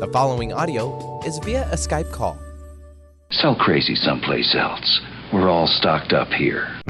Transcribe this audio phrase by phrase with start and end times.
[0.00, 2.38] The following audio is via a Skype call.
[3.32, 4.98] Sell crazy someplace else.
[5.30, 6.80] We're all stocked up here.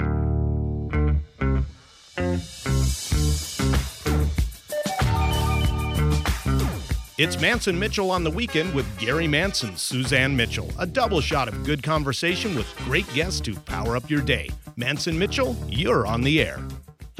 [7.18, 10.70] It's Mance and Mitchell on the weekend with Gary Mance, Suzanne Mitchell.
[10.78, 14.50] A double shot of good conversation with great guests to power up your day.
[14.76, 16.60] Mance and Mitchell, you're on the air.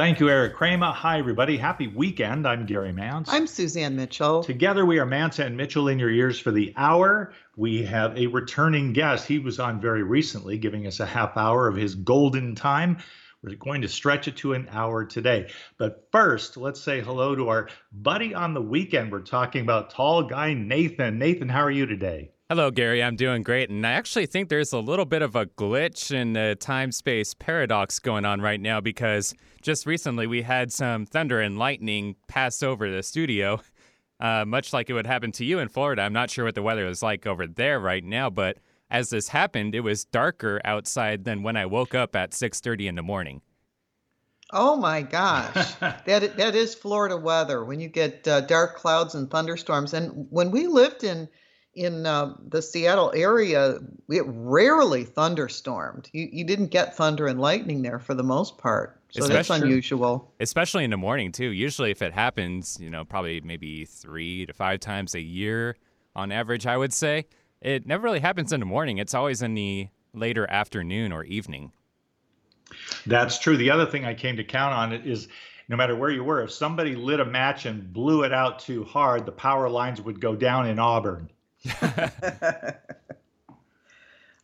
[0.01, 0.93] Thank you, Eric Kramer.
[0.93, 1.59] Hi, everybody.
[1.59, 2.49] Happy weekend.
[2.49, 3.29] I'm Gary Mance.
[3.31, 4.43] I'm Suzanne Mitchell.
[4.43, 7.35] Together, we are Mance and Mitchell in your ears for the hour.
[7.55, 9.27] We have a returning guest.
[9.27, 12.97] He was on very recently, giving us a half hour of his golden time.
[13.43, 15.51] We're going to stretch it to an hour today.
[15.77, 19.13] But first, let's say hello to our buddy on the weekend.
[19.13, 21.19] We're talking about tall guy Nathan.
[21.19, 22.31] Nathan, how are you today?
[22.51, 23.01] Hello, Gary.
[23.01, 23.71] I'm doing great.
[23.71, 27.33] And I actually think there's a little bit of a glitch in the time space
[27.33, 29.33] paradox going on right now because
[29.63, 33.61] just recently we had some thunder and lightning pass over the studio,
[34.19, 36.03] uh, much like it would happen to you in Florida.
[36.03, 38.57] I'm not sure what the weather is like over there right now, but
[38.91, 42.97] as this happened, it was darker outside than when I woke up at 6:30 in
[42.97, 43.43] the morning.
[44.53, 49.31] Oh my gosh, that that is Florida weather when you get uh, dark clouds and
[49.31, 49.95] thunderstorms.
[49.95, 51.29] And when we lived in
[51.75, 56.09] in uh, the Seattle area, it rarely thunderstormed.
[56.13, 59.01] You you didn't get thunder and lightning there for the most part.
[59.11, 60.33] So especially, that's unusual.
[60.41, 61.51] Especially in the morning too.
[61.51, 65.77] Usually, if it happens, you know, probably maybe three to five times a year
[66.15, 67.27] on average, I would say.
[67.61, 68.99] It never really happens in the morning.
[68.99, 71.73] It's always in the later afternoon or evening.
[73.07, 73.57] That's true.
[73.57, 75.29] The other thing I came to count on is
[75.69, 78.83] no matter where you were, if somebody lit a match and blew it out too
[78.85, 81.31] hard, the power lines would go down in Auburn.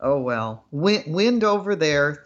[0.01, 2.23] Oh well, wind, wind over there.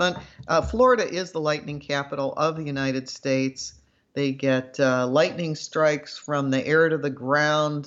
[0.48, 3.74] Uh, Florida is the lightning capital of the United States.
[4.14, 7.86] They get uh, lightning strikes from the air to the ground,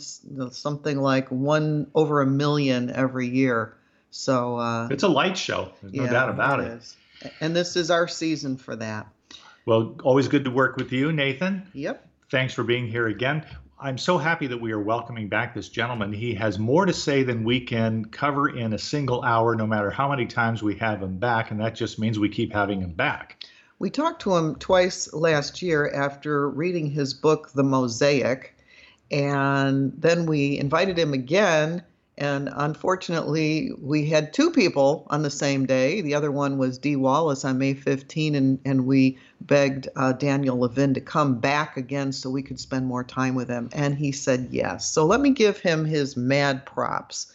[0.52, 3.76] something like one over a million every year.
[4.12, 5.74] So uh, it's a light show.
[5.82, 6.96] There's no yeah, doubt about it.
[7.22, 7.34] it.
[7.42, 9.08] And this is our season for that.
[9.66, 11.70] Well, always good to work with you, Nathan.
[11.74, 12.08] Yep.
[12.30, 13.46] Thanks for being here again.
[13.80, 16.14] I'm so happy that we are welcoming back this gentleman.
[16.14, 19.90] He has more to say than we can cover in a single hour, no matter
[19.90, 21.52] how many times we have him back.
[21.52, 23.44] And that just means we keep having him back.
[23.80, 28.56] We talked to him twice last year after reading his book, The Mosaic.
[29.12, 31.84] And then we invited him again.
[32.18, 36.02] And unfortunately, we had two people on the same day.
[36.02, 40.60] The other one was Dee Wallace on May 15, and, and we begged uh, Daniel
[40.60, 43.70] Levin to come back again so we could spend more time with him.
[43.74, 44.86] And he said yes.
[44.86, 47.34] So let me give him his mad props.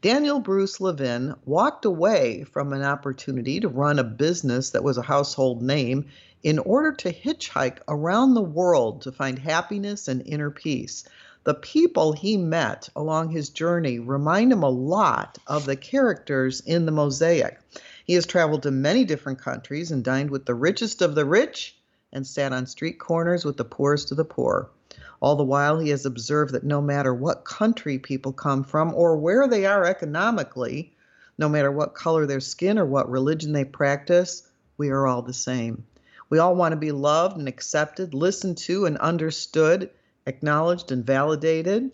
[0.00, 5.02] Daniel Bruce Levin walked away from an opportunity to run a business that was a
[5.02, 6.06] household name
[6.42, 11.04] in order to hitchhike around the world to find happiness and inner peace.
[11.44, 16.84] The people he met along his journey remind him a lot of the characters in
[16.84, 17.58] the mosaic.
[18.04, 21.78] He has traveled to many different countries and dined with the richest of the rich
[22.12, 24.68] and sat on street corners with the poorest of the poor.
[25.20, 29.16] All the while, he has observed that no matter what country people come from or
[29.16, 30.92] where they are economically,
[31.38, 34.42] no matter what color their skin or what religion they practice,
[34.76, 35.84] we are all the same.
[36.28, 39.90] We all want to be loved and accepted, listened to and understood,
[40.30, 41.90] acknowledged and validated.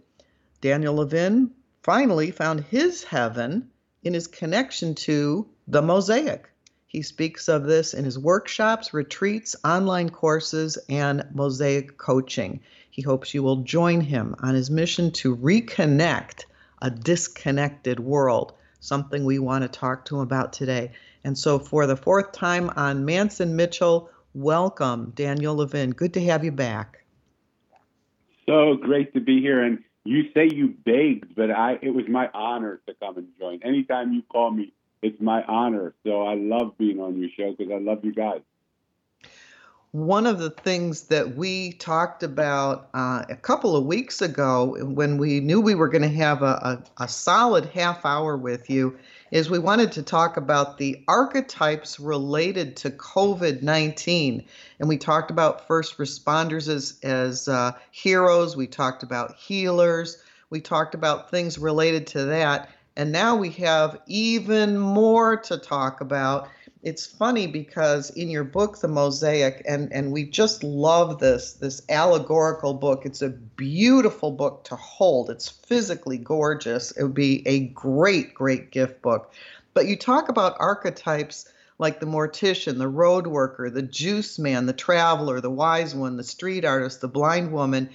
[0.61, 1.51] Daniel Levin
[1.83, 3.71] finally found his heaven
[4.05, 6.49] in his connection to the mosaic.
[6.87, 12.61] He speaks of this in his workshops, retreats, online courses, and mosaic coaching.
[12.91, 16.45] He hopes you will join him on his mission to reconnect
[16.81, 20.93] a disconnected world, something we want to talk to him about today.
[21.25, 25.91] And so, for the fourth time on Mance and Mitchell, welcome, Daniel Levin.
[25.91, 27.06] Good to have you back.
[28.49, 29.63] So great to be here.
[29.63, 33.61] And you say you begged, but I it was my honor to come and join.
[33.63, 35.95] Anytime you call me, it's my honor.
[36.05, 38.41] So I love being on your show because I love you guys
[39.97, 45.17] one of the things that we talked about uh, a couple of weeks ago when
[45.17, 48.99] we knew we were going to have a, a, a, solid half hour with you
[49.31, 54.45] is we wanted to talk about the archetypes related to COVID 19.
[54.79, 60.61] And we talked about first responders as, as uh, heroes, we talked about healers, we
[60.61, 62.71] talked about things related to that.
[62.97, 66.49] And now we have even more to talk about
[66.87, 71.83] it's funny because in your book the mosaic and and we just love this this
[71.89, 73.05] allegorical book.
[73.05, 75.29] It's a beautiful book to hold.
[75.29, 76.93] It's physically gorgeous.
[76.93, 79.33] It would be a great great gift book.
[79.75, 81.49] But you talk about archetypes
[81.81, 86.23] like the mortician the road worker the juice man the traveler the wise one the
[86.23, 87.91] street artist the blind woman.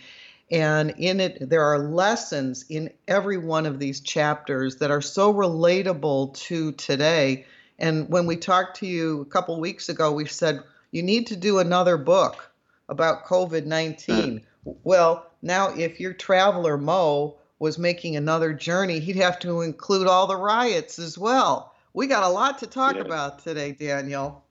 [0.52, 5.34] And in it, there are lessons in every one of these chapters that are so
[5.34, 7.46] relatable to today.
[7.82, 10.62] And when we talked to you a couple weeks ago, we said,
[10.92, 12.52] you need to do another book
[12.88, 14.38] about COVID 19.
[14.38, 14.74] Uh-huh.
[14.84, 20.28] Well, now if your traveler Mo was making another journey, he'd have to include all
[20.28, 21.74] the riots as well.
[21.94, 23.06] We got a lot to talk yes.
[23.06, 24.46] about today, Daniel.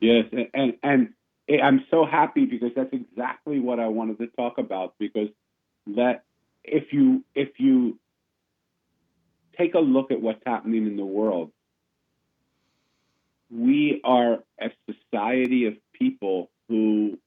[0.00, 0.24] Yes,
[0.54, 1.10] and and
[1.48, 5.28] eh, I'm so happy because that's exactly what I wanted to talk about because
[5.88, 6.24] that
[6.64, 7.98] if you if you
[9.56, 11.52] take a look at what's happening in the world,
[13.52, 17.18] we are a society of people who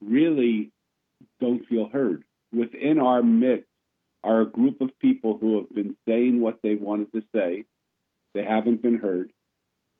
[0.00, 0.72] really
[1.40, 2.24] don't feel heard.
[2.52, 3.68] Within our midst
[4.24, 7.64] are a group of people who have been saying what they wanted to say.
[8.34, 9.32] They haven't been heard.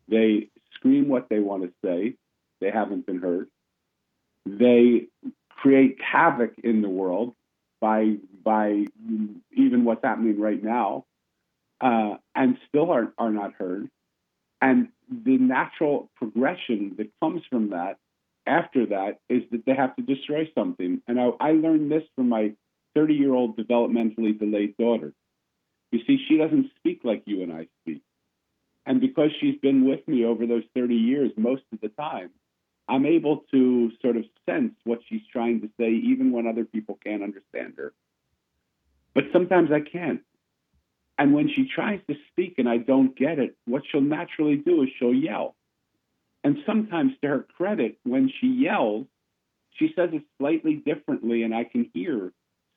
[0.08, 2.14] They scream what they want to say.
[2.60, 3.48] They haven't been heard.
[4.46, 5.08] They
[5.50, 7.34] create havoc in the world
[7.80, 8.86] by by
[9.52, 11.04] even what's happening right now,
[11.80, 13.88] uh, and still are are not heard.
[14.62, 17.98] And the natural progression that comes from that
[18.46, 21.02] after that is that they have to destroy something.
[21.08, 22.52] And I, I learned this from my
[22.94, 25.12] 30 year old developmentally delayed daughter.
[25.90, 28.02] You see, she doesn't speak like you and I speak.
[28.86, 32.30] And because she's been with me over those 30 years most of the time,
[32.88, 36.98] I'm able to sort of sense what she's trying to say, even when other people
[37.02, 37.92] can't understand her.
[39.14, 40.20] But sometimes I can't.
[41.22, 44.82] And when she tries to speak and I don't get it, what she'll naturally do
[44.82, 45.54] is she'll yell.
[46.42, 49.06] And sometimes, to her credit, when she yells,
[49.74, 52.32] she says it slightly differently, and I can hear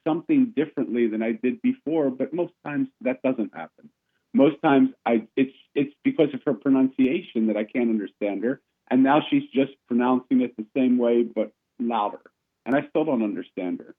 [0.07, 2.11] something differently than I did before.
[2.11, 3.89] But most times, that doesn't happen.
[4.31, 9.01] Most times, I it's it's because of her pronunciation that I can't understand her, and
[9.01, 12.21] now she's just pronouncing it the same way but louder,
[12.63, 13.95] and I still don't understand her.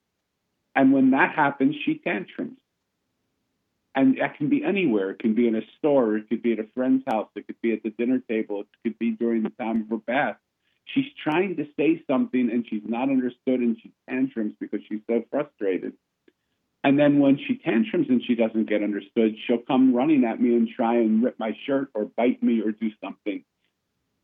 [0.73, 2.59] And when that happens, she tantrums
[3.97, 5.09] and that can be anywhere.
[5.09, 6.17] It can be in a store.
[6.17, 7.29] It could be at a friend's house.
[7.35, 8.61] It could be at the dinner table.
[8.61, 10.37] It could be during the time of her bath.
[10.85, 15.23] She's trying to say something and she's not understood and she tantrums because she's so
[15.31, 15.93] frustrated.
[16.83, 20.55] And then when she tantrums and she doesn't get understood, she'll come running at me
[20.55, 23.43] and try and rip my shirt or bite me or do something.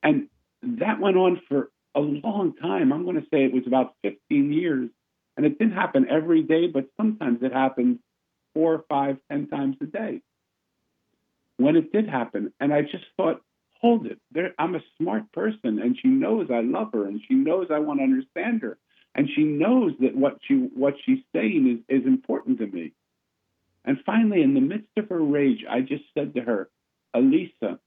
[0.04, 0.28] And
[0.62, 2.94] that went on for a long time.
[2.94, 4.92] I'm going to say it was about 15 years.
[5.36, 7.98] And it didn't happen every day, but sometimes it happened
[8.54, 10.22] four, five, ten times a day.
[11.58, 13.42] When it did happen, and I just thought,
[13.80, 14.20] hold it.
[14.32, 17.80] There, I'm a smart person, and she knows I love her, and she knows I
[17.80, 18.78] want to understand her,
[19.14, 22.94] and she knows that what she what she's saying is is important to me.
[23.86, 26.70] And finally, in the midst of her rage, I just said to her,
[27.14, 27.80] Elisa,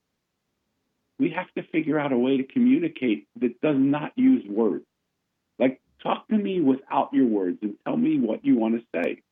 [1.19, 4.85] we have to figure out a way to communicate that does not use words.
[5.59, 9.23] Like, talk to me without your words and tell me what you want to say.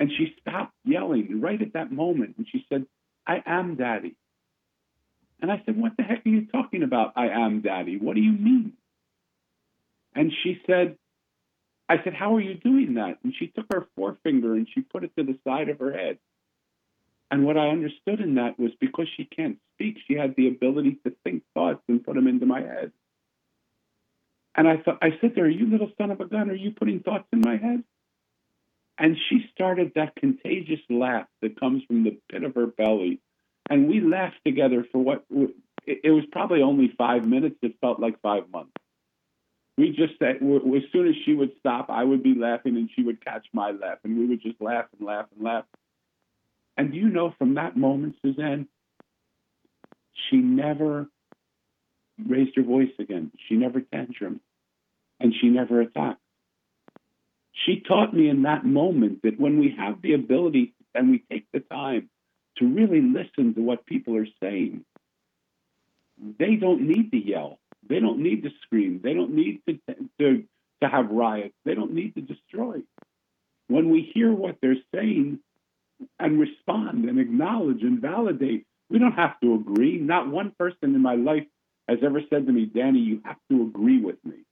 [0.00, 2.34] And she stopped yelling right at that moment.
[2.36, 2.86] And she said,
[3.26, 4.16] I am daddy.
[5.40, 7.12] And I said, What the heck are you talking about?
[7.16, 7.96] I am daddy.
[7.96, 8.72] What do you mean?
[10.14, 10.96] And she said,
[11.88, 13.18] I said, How are you doing that?
[13.22, 16.18] And she took her forefinger and she put it to the side of her head.
[17.30, 20.98] And what I understood in that was because she can't speak, she had the ability
[21.04, 22.92] to think thoughts and put them into my head.
[24.56, 26.70] And I thought, I said there, her, You little son of a gun, are you
[26.70, 27.82] putting thoughts in my head?
[28.98, 33.20] And she started that contagious laugh that comes from the pit of her belly.
[33.68, 35.24] And we laughed together for what
[35.86, 37.56] it was probably only five minutes.
[37.62, 38.72] It felt like five months.
[39.76, 43.02] We just said, as soon as she would stop, I would be laughing and she
[43.02, 43.98] would catch my laugh.
[44.04, 45.64] And we would just laugh and laugh and laugh.
[46.76, 48.68] And do you know from that moment, Suzanne,
[50.30, 51.08] she never
[52.24, 53.32] raised her voice again.
[53.48, 54.40] She never tantrumed.
[55.18, 56.20] And she never attacked
[57.54, 61.46] she taught me in that moment that when we have the ability and we take
[61.52, 62.10] the time
[62.58, 64.84] to really listen to what people are saying,
[66.38, 67.58] they don't need to yell.
[67.88, 69.00] They don't need to scream.
[69.02, 69.78] They don't need to,
[70.20, 70.44] to,
[70.82, 71.54] to have riots.
[71.64, 72.82] They don't need to destroy.
[73.68, 75.38] When we hear what they're saying
[76.18, 79.98] and respond and acknowledge and validate, we don't have to agree.
[79.98, 81.46] Not one person in my life
[81.88, 84.44] has ever said to me, Danny, you have to agree with me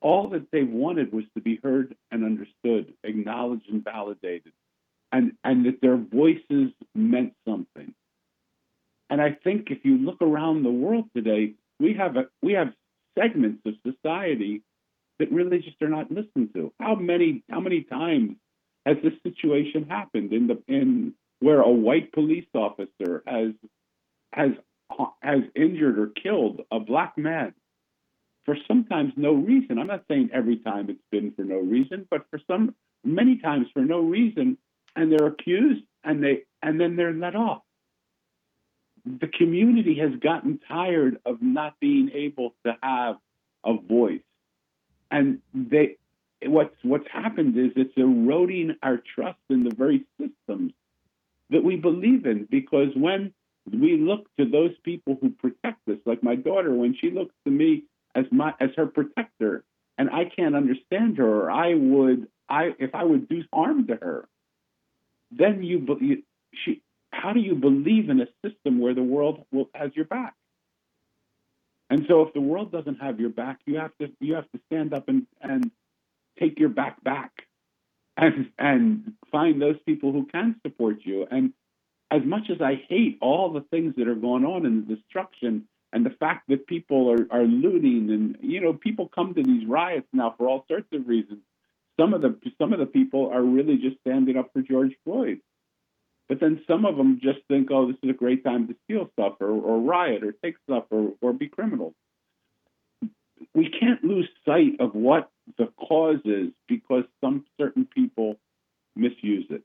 [0.00, 4.52] all that they wanted was to be heard and understood, acknowledged and validated,
[5.12, 7.94] and, and that their voices meant something.
[9.08, 12.72] And I think if you look around the world today, we have a, we have
[13.18, 14.62] segments of society
[15.18, 16.72] that really just are not listened to.
[16.80, 18.36] How many how many times
[18.84, 23.52] has this situation happened in the in where a white police officer has
[24.32, 24.50] has
[25.22, 27.54] has injured or killed a black man
[28.46, 29.78] for sometimes no reason.
[29.78, 32.74] I'm not saying every time it's been for no reason, but for some
[33.04, 34.56] many times for no reason,
[34.94, 37.62] and they're accused and they and then they're let off.
[39.04, 43.16] The community has gotten tired of not being able to have
[43.64, 44.22] a voice.
[45.10, 45.96] And they
[46.42, 50.72] what's what's happened is it's eroding our trust in the very systems
[51.50, 53.32] that we believe in because when
[53.72, 57.50] we look to those people who protect us, like my daughter, when she looks to
[57.50, 57.84] me
[58.16, 59.62] as my as her protector,
[59.98, 63.96] and I can't understand her, or I would I if I would do harm to
[63.96, 64.28] her,
[65.30, 66.22] then you, you
[66.64, 66.82] she
[67.12, 70.34] how do you believe in a system where the world will has your back?
[71.88, 74.60] And so if the world doesn't have your back, you have to you have to
[74.66, 75.70] stand up and, and
[76.38, 77.32] take your back back
[78.16, 81.26] and and find those people who can support you.
[81.30, 81.52] And
[82.10, 85.68] as much as I hate all the things that are going on in the destruction
[85.92, 89.66] and the fact that people are, are looting and you know people come to these
[89.66, 91.40] riots now for all sorts of reasons.
[91.98, 95.40] Some of the some of the people are really just standing up for George Floyd.
[96.28, 99.08] But then some of them just think, oh, this is a great time to steal
[99.12, 101.94] stuff or, or riot or take stuff or, or be criminals.
[103.54, 108.38] We can't lose sight of what the cause is because some certain people
[108.96, 109.62] misuse it.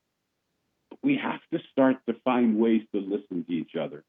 [1.01, 4.03] We have to start to find ways to listen to each other.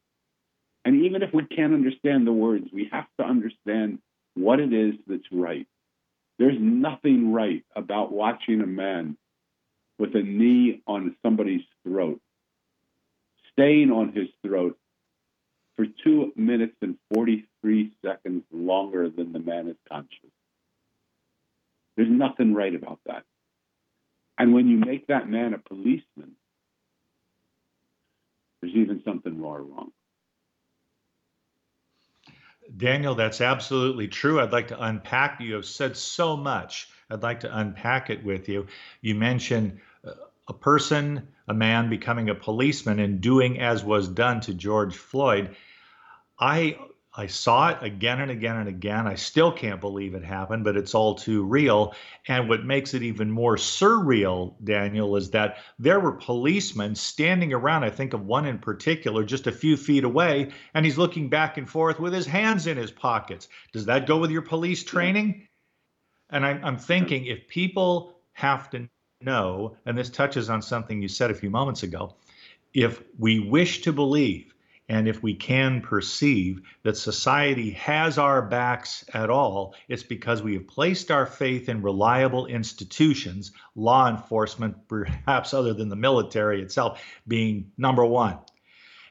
[0.84, 3.98] And even if we can't understand the words, we have to understand
[4.34, 5.66] what it is that's right.
[6.38, 9.16] There's nothing right about watching a man
[9.98, 12.20] with a knee on somebody's throat
[13.52, 14.78] staying on his throat
[15.76, 20.30] for two minutes and 43 seconds longer than the man is conscious.
[21.96, 23.24] There's nothing right about that.
[24.38, 26.36] And when you make that man a policeman,
[28.60, 29.92] there's even something more wrong.
[32.76, 34.40] Daniel, that's absolutely true.
[34.40, 35.40] I'd like to unpack.
[35.40, 36.88] You have said so much.
[37.10, 38.66] I'd like to unpack it with you.
[39.00, 40.12] You mentioned uh,
[40.48, 45.54] a person, a man becoming a policeman and doing as was done to George Floyd,
[46.38, 46.78] I
[47.14, 49.06] I saw it again and again and again.
[49.06, 51.94] I still can't believe it happened, but it's all too real.
[52.26, 57.84] And what makes it even more surreal, Daniel, is that there were policemen standing around.
[57.84, 61.58] I think of one in particular, just a few feet away, and he's looking back
[61.58, 63.48] and forth with his hands in his pockets.
[63.72, 65.46] Does that go with your police training?
[66.30, 68.88] And I'm, I'm thinking if people have to
[69.20, 72.16] know, and this touches on something you said a few moments ago,
[72.72, 74.51] if we wish to believe
[74.92, 80.52] and if we can perceive that society has our backs at all, it's because we
[80.52, 87.02] have placed our faith in reliable institutions, law enforcement, perhaps other than the military itself,
[87.26, 88.38] being number one.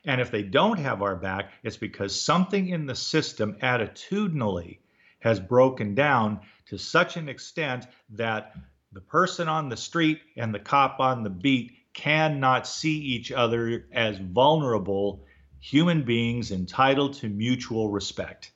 [0.06, 4.78] And if they don't have our back, it's because something in the system attitudinally
[5.22, 8.54] has broken down to such an extent that
[8.94, 13.88] the person on the street and the cop on the beat cannot see each other
[13.92, 15.24] as vulnerable
[15.62, 18.52] human beings entitled to mutual respect.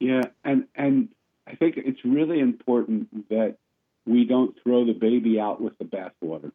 [0.00, 1.08] Yeah, and and
[1.46, 3.56] I think it's really important that
[4.06, 6.52] we don't throw the baby out with the bathwater.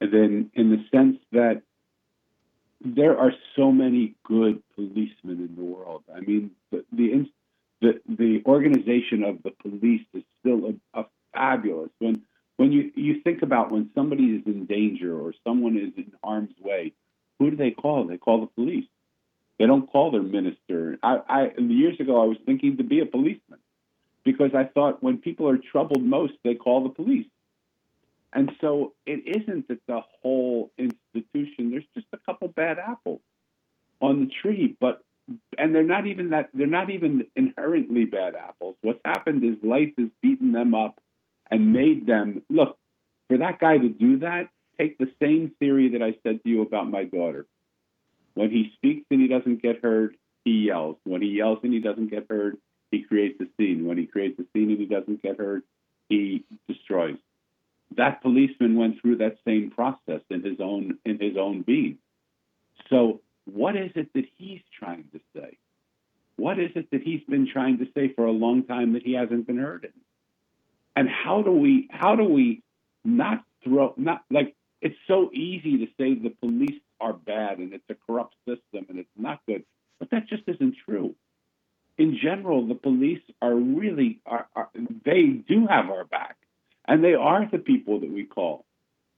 [0.00, 1.62] And then in the sense that
[2.84, 6.04] there are so many good policemen in the world.
[6.14, 7.26] I mean, the, the
[7.80, 11.90] the the organization of the police is still a, a fabulous.
[11.98, 12.22] When
[12.56, 16.54] when you you think about when somebody is in danger or someone is in harm's
[16.60, 16.92] way,
[17.38, 18.06] who do they call?
[18.06, 18.86] They call the police.
[19.58, 20.98] They don't call their minister.
[21.02, 23.60] I, I years ago I was thinking to be a policeman
[24.24, 27.26] because I thought when people are troubled most, they call the police.
[28.32, 31.70] And so it isn't that the whole institution.
[31.70, 33.20] There's just a couple bad apples
[34.00, 35.04] on the tree, but
[35.56, 38.76] and they're not even that they're not even inherently bad apples.
[38.82, 41.00] What's happened is life has beaten them up
[41.50, 42.76] and made them look
[43.28, 44.48] for that guy to do that.
[44.78, 47.46] Take the same theory that I said to you about my daughter.
[48.34, 50.96] When he speaks and he doesn't get heard, he yells.
[51.04, 52.58] When he yells and he doesn't get heard,
[52.90, 53.86] he creates a scene.
[53.86, 55.62] When he creates a scene and he doesn't get heard,
[56.08, 57.16] he destroys.
[57.96, 61.98] That policeman went through that same process in his own in his own being.
[62.90, 65.58] So what is it that he's trying to say?
[66.36, 69.12] What is it that he's been trying to say for a long time that he
[69.12, 69.92] hasn't been heard in?
[70.96, 72.62] And how do we how do we
[73.04, 77.88] not throw not like it's so easy to say the police are bad and it's
[77.88, 79.64] a corrupt system and it's not good,
[79.98, 81.14] but that just isn't true.
[81.96, 84.68] In general, the police are really are, are
[85.04, 86.36] they do have our back,
[86.86, 88.66] and they are the people that we call.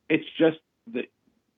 [0.08, 0.58] It's just
[0.92, 1.06] that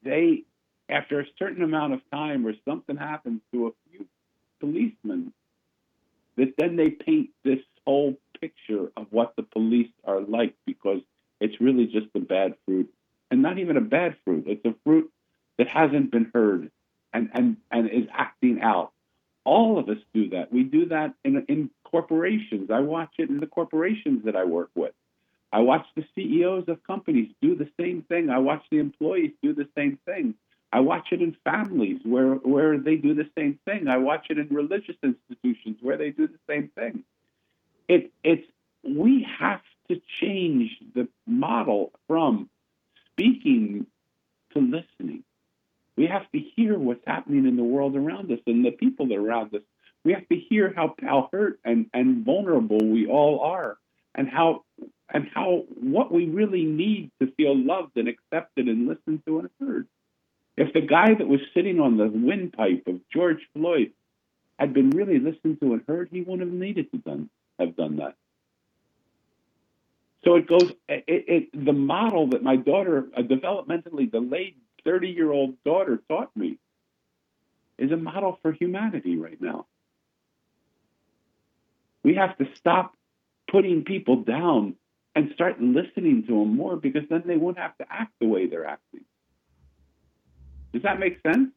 [0.03, 0.45] they
[0.89, 4.07] after a certain amount of time or something happens to a few
[4.61, 5.35] policemen,
[6.37, 11.01] that then they paint this whole picture of what the police are like because
[11.41, 12.91] it's really just the bad fruit
[13.31, 14.45] and not even a bad fruit.
[14.47, 15.11] It's a fruit
[15.59, 16.71] that hasn't been heard
[17.13, 18.93] and, and, and is acting out.
[19.45, 20.53] All of us do that.
[20.53, 22.71] We do that in, in corporations.
[22.71, 24.93] I watch it in the corporations that I work with.
[25.51, 28.29] I watch the CEOs of companies do the same thing.
[28.29, 30.35] I watch the employees do the same thing.
[30.71, 33.89] I watch it in families where, where they do the same thing.
[33.89, 37.05] I watch it in religious institutions where they do the same thing.
[37.89, 38.47] It, it's
[38.85, 42.51] we have to change the model from
[43.13, 43.87] speaking
[44.53, 45.25] to listening.
[45.97, 49.17] We have to hear what's happening in the world around us and the people that
[49.17, 49.63] are around us.
[50.05, 53.79] We have to hear how, how hurt and, and vulnerable we all are
[54.15, 54.65] and how
[55.13, 59.51] and how what we really need to feel loved and accepted and listened to and
[59.61, 59.89] heard.
[60.57, 63.93] If the guy that was sitting on the windpipe of George Floyd
[64.59, 67.97] had been really listened to and heard, he wouldn't have needed to done, have done
[67.97, 68.17] that.
[70.25, 75.33] So it goes, it, it, the model that my daughter, a developmentally delayed 30 year
[75.33, 76.59] old daughter, taught me
[77.79, 79.67] is a model for humanity right now.
[82.03, 82.95] We have to stop
[83.51, 84.75] putting people down
[85.15, 88.47] and start listening to them more because then they won't have to act the way
[88.47, 89.05] they're acting.
[90.73, 91.51] Does that make sense?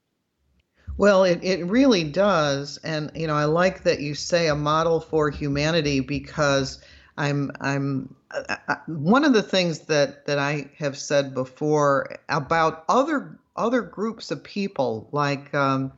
[0.98, 2.78] Well, it, it really does.
[2.84, 6.82] And, you know, I like that you say a model for humanity because
[7.18, 13.40] I'm, I'm, uh, one of the things that, that I have said before about other,
[13.56, 15.92] other groups of people like um,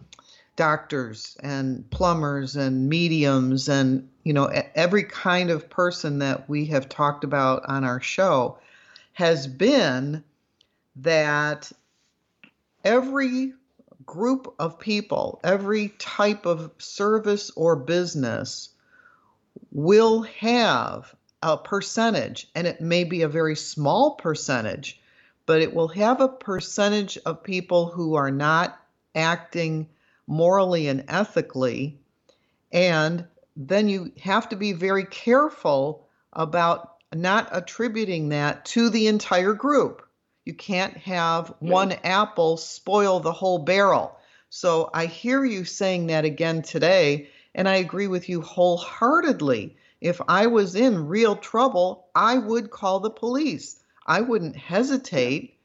[0.56, 4.46] doctors and plumbers and mediums and, you know,
[4.76, 8.58] every kind of person that we have talked about on our show
[9.14, 10.24] has been
[10.96, 11.72] that
[12.84, 13.54] every
[14.06, 18.70] group of people, every type of service or business
[19.72, 25.02] will have a percentage, and it may be a very small percentage,
[25.46, 28.80] but it will have a percentage of people who are not
[29.16, 29.88] acting
[30.28, 32.00] morally and ethically.
[32.72, 39.54] And then you have to be very careful about not attributing that to the entire
[39.54, 40.08] group.
[40.46, 44.18] You can't have one apple spoil the whole barrel.
[44.50, 49.78] So I hear you saying that again today, and I agree with you wholeheartedly.
[50.02, 53.80] If I was in real trouble, I would call the police.
[54.06, 55.58] I wouldn't hesitate.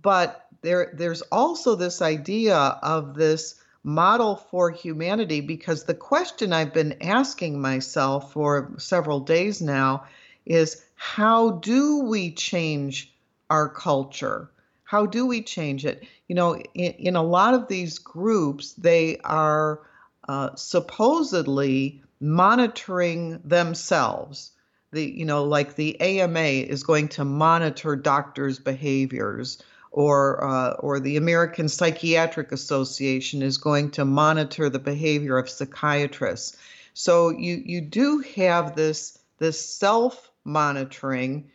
[0.00, 6.72] But there, there's also this idea of this model for humanity because the question I've
[6.72, 10.04] been asking myself for several days now
[10.46, 13.14] is how do we change
[13.50, 14.50] our culture?
[14.84, 16.06] How do we change it?
[16.28, 19.80] You know, in, in a lot of these groups, they are
[20.28, 24.52] uh, supposedly monitoring themselves.
[24.92, 29.62] The, you know, like the AMA is going to monitor doctors' behaviors,
[29.94, 36.56] or uh, or the American Psychiatric Association is going to monitor the behavior of psychiatrists.
[36.92, 41.50] So you you do have this this self monitoring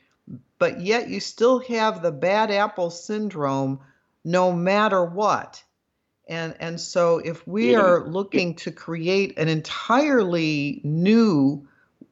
[0.59, 3.79] but yet you still have the bad apple syndrome
[4.23, 5.63] no matter what.
[6.27, 11.67] And, and so if we are looking to create an entirely new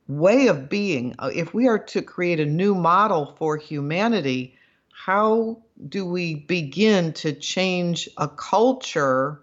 [0.08, 4.56] way of being, uh, if we are to create a new model for humanity,
[4.92, 9.42] how do we begin to change a culture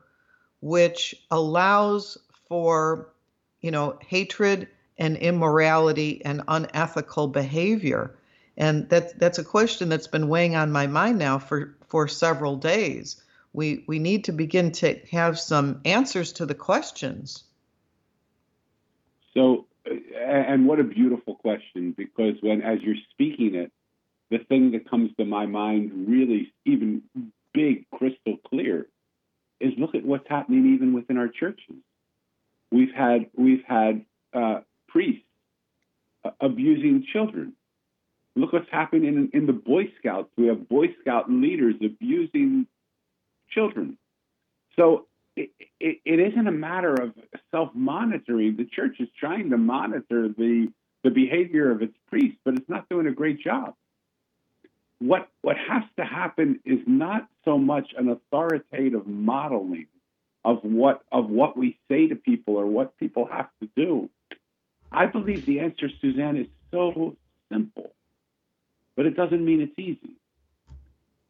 [0.61, 2.19] which allows
[2.49, 3.13] for,
[3.61, 4.69] you know, hatred
[4.99, 8.17] and immorality and unethical behavior?
[8.57, 12.57] And that, that's a question that's been weighing on my mind now for, for several
[12.57, 13.23] days.
[13.53, 17.45] We, we need to begin to have some answers to the questions.
[19.33, 19.67] So,
[20.17, 23.73] and what a beautiful question, because when, as you're speaking it,
[24.31, 27.03] the thing that comes to my mind really even
[27.53, 28.87] big, crystal clear,
[29.61, 31.77] is look at what's happening even within our churches.
[32.73, 35.23] We've had, we've had uh, priests
[36.41, 37.55] abusing children
[38.37, 40.29] Look what's happening in, in the Boy Scouts.
[40.37, 42.67] We have Boy Scout leaders abusing
[43.51, 43.97] children.
[44.77, 45.07] So
[45.37, 47.13] it, it, it isn't a matter of
[47.53, 48.57] self monitoring.
[48.57, 50.69] The church is trying to monitor the,
[51.05, 53.75] the behavior of its priests, but it's not doing a great job.
[55.07, 59.87] What, what has to happen is not so much an authoritative modeling
[60.45, 64.09] of what, of what we say to people or what people have to do.
[64.93, 67.17] I believe the answer, Suzanne, is so
[67.53, 67.95] simple
[68.97, 70.17] but it doesn't mean it's easy.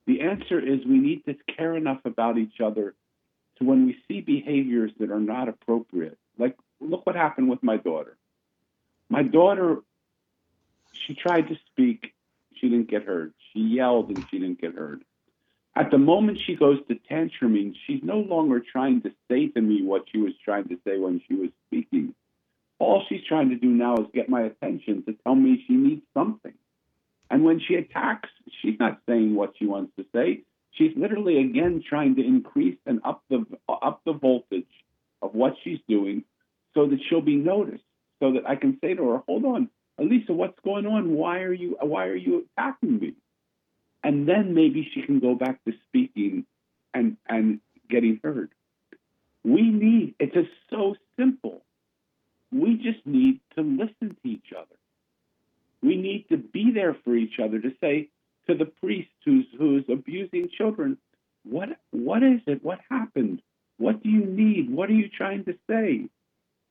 [0.07, 2.95] The answer is we need to care enough about each other
[3.59, 7.77] to when we see behaviors that are not appropriate, like look what happened with my
[7.77, 8.17] daughter.
[9.09, 9.79] My daughter,
[10.93, 12.13] she tried to speak,
[12.55, 13.33] she didn't get heard.
[13.55, 15.05] She yelled and she didn't get heard.
[15.77, 19.83] At the moment she goes to tantruming, she's no longer trying to say to me
[19.83, 22.15] what she was trying to say when she was speaking.
[22.79, 26.03] All she's trying to do now is get my attention to tell me she needs
[26.15, 26.55] something.
[27.31, 28.29] And when she attacks,
[28.61, 30.43] she's not saying what she wants to say.
[30.73, 34.67] She's literally again trying to increase and up the up the voltage
[35.23, 36.25] of what she's doing
[36.75, 37.85] so that she'll be noticed.
[38.21, 41.15] So that I can say to her, hold on, Elisa, what's going on?
[41.15, 43.15] Why are you why are you attacking me?
[44.05, 46.45] And then maybe she can go back to speaking
[46.93, 48.51] and and getting heard.
[49.43, 51.63] We need it's just so simple.
[52.53, 54.77] We just need to listen to each other.
[55.83, 58.11] We need to be there for each other to say
[58.47, 60.99] to the priest who's who's abusing children,
[61.45, 62.63] what what is it?
[62.63, 63.41] What happened?
[63.79, 64.71] What do you need?
[64.71, 66.09] What are you trying to say?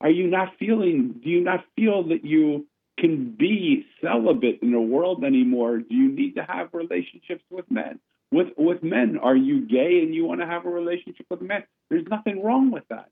[0.02, 2.68] Are you not feeling do you not feel that you
[3.00, 5.78] can be celibate in the world anymore?
[5.78, 8.00] Do you need to have relationships with men?
[8.32, 11.64] With with men, are you gay and you want to have a relationship with men?
[11.90, 13.10] There's nothing wrong with that.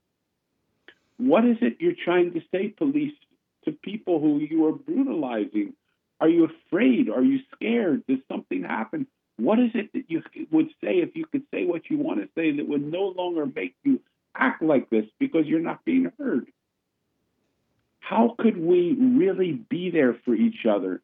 [1.16, 3.14] What is it you're trying to say, police,
[3.64, 5.74] to people who you are brutalizing?
[6.20, 7.08] Are you afraid?
[7.08, 8.04] Are you scared?
[8.08, 9.06] Does something happen?
[9.36, 12.28] What is it that you would say if you could say what you want to
[12.34, 14.00] say that would no longer make you
[14.34, 16.46] act like this because you're not being heard?
[18.02, 21.00] How could we really be there for each other?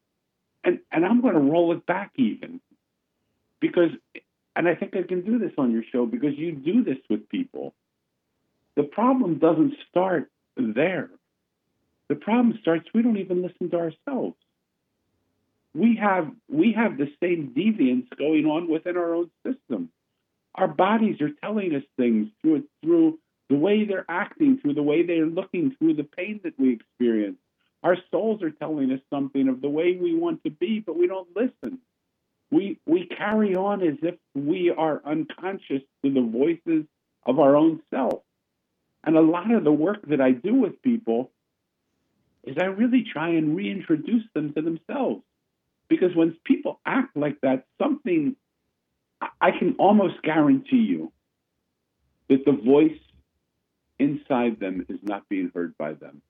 [0.64, 2.60] And and I'm going to roll it back even
[3.60, 3.90] because
[4.54, 7.28] and I think I can do this on your show because you do this with
[7.28, 7.74] people.
[8.76, 11.10] The problem doesn't start there.
[12.08, 14.36] The problem starts we don't even listen to ourselves
[15.74, 19.90] we have we have the same deviance going on within our own system.
[20.54, 25.02] Our bodies are telling us things through through the way they're acting, through the way
[25.04, 27.36] they're looking, through the pain that we experience.
[27.82, 31.06] Our souls are telling us something of the way we want to be, but we
[31.06, 31.78] don't listen.
[32.50, 36.86] We we carry on as if we are unconscious to the voices
[37.24, 38.22] of our own self.
[39.04, 41.30] And a lot of the work that I do with people
[42.44, 45.22] is I really try and reintroduce them to themselves.
[45.88, 48.36] Because when people act like that, something,
[49.40, 51.12] I can almost guarantee you
[52.28, 52.98] that the voice
[53.98, 56.22] inside them is not being heard by them.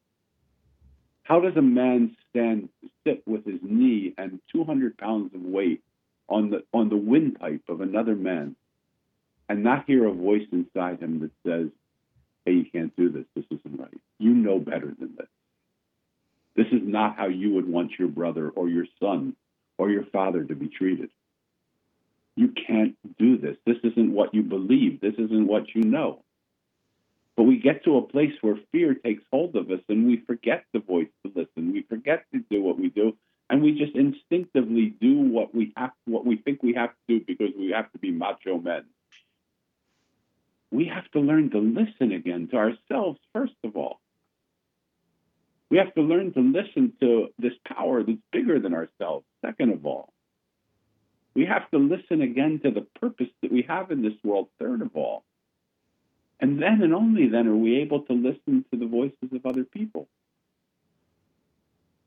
[1.22, 2.70] How does a man stand,
[3.06, 5.82] sit with his knee and 200 pounds of weight
[6.28, 8.56] on the, on the windpipe of another man
[9.48, 11.68] and not hear a voice inside him that says,
[12.44, 13.24] hey, you can't do this.
[13.34, 14.00] This isn't right.
[14.18, 15.28] You know better than this.
[16.56, 19.36] This is not how you would want your brother or your son
[19.76, 21.10] or your father to be treated.
[22.36, 23.56] You can't do this.
[23.66, 25.00] This isn't what you believe.
[25.00, 26.24] This isn't what you know.
[27.38, 30.64] But we get to a place where fear takes hold of us and we forget
[30.72, 31.72] the voice to listen.
[31.72, 33.16] We forget to do what we do
[33.48, 37.24] and we just instinctively do what we have what we think we have to do
[37.24, 38.86] because we have to be macho men.
[40.72, 44.00] We have to learn to listen again to ourselves first of all.
[45.70, 49.86] We have to learn to listen to this power that's bigger than ourselves, second of
[49.86, 50.12] all.
[51.36, 54.82] We have to listen again to the purpose that we have in this world, third
[54.82, 55.22] of all.
[56.40, 59.64] And then and only then are we able to listen to the voices of other
[59.64, 60.08] people.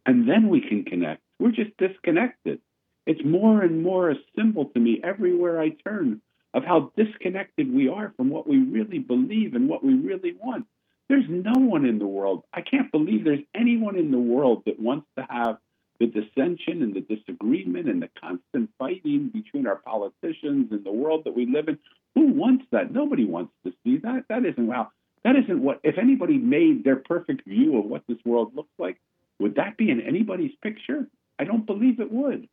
[0.05, 1.21] And then we can connect.
[1.39, 2.59] We're just disconnected.
[3.05, 6.21] It's more and more a symbol to me everywhere I turn
[6.53, 10.65] of how disconnected we are from what we really believe and what we really want.
[11.07, 12.43] There's no one in the world.
[12.53, 15.57] I can't believe there's anyone in the world that wants to have
[16.01, 21.25] the dissension and the disagreement and the constant fighting between our politicians and the world
[21.25, 21.77] that we live in.
[22.15, 22.91] Who wants that?
[22.91, 24.25] Nobody wants to see that.
[24.27, 24.91] That isn't well.
[25.23, 25.79] That isn't what.
[25.83, 28.97] If anybody made their perfect view of what this world looks like,
[29.39, 31.07] would that be in anybody's picture?
[31.37, 32.49] I don't believe it would.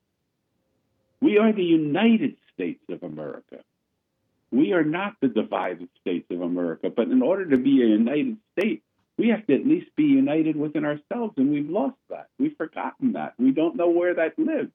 [1.23, 3.61] We are the United States of America.
[4.51, 8.37] We are not the divided states of America, but in order to be a united
[8.53, 8.83] state,
[9.19, 12.29] we have to at least be united within ourselves, and we've lost that.
[12.39, 13.35] We've forgotten that.
[13.37, 14.71] We don't know where that lives.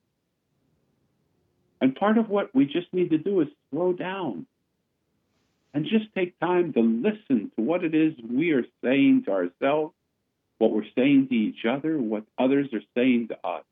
[1.80, 4.46] And part of what we just need to do is slow down
[5.72, 9.94] and just take time to listen to what it is we are saying to ourselves,
[10.58, 13.64] what we're saying to each other, what others are saying to us.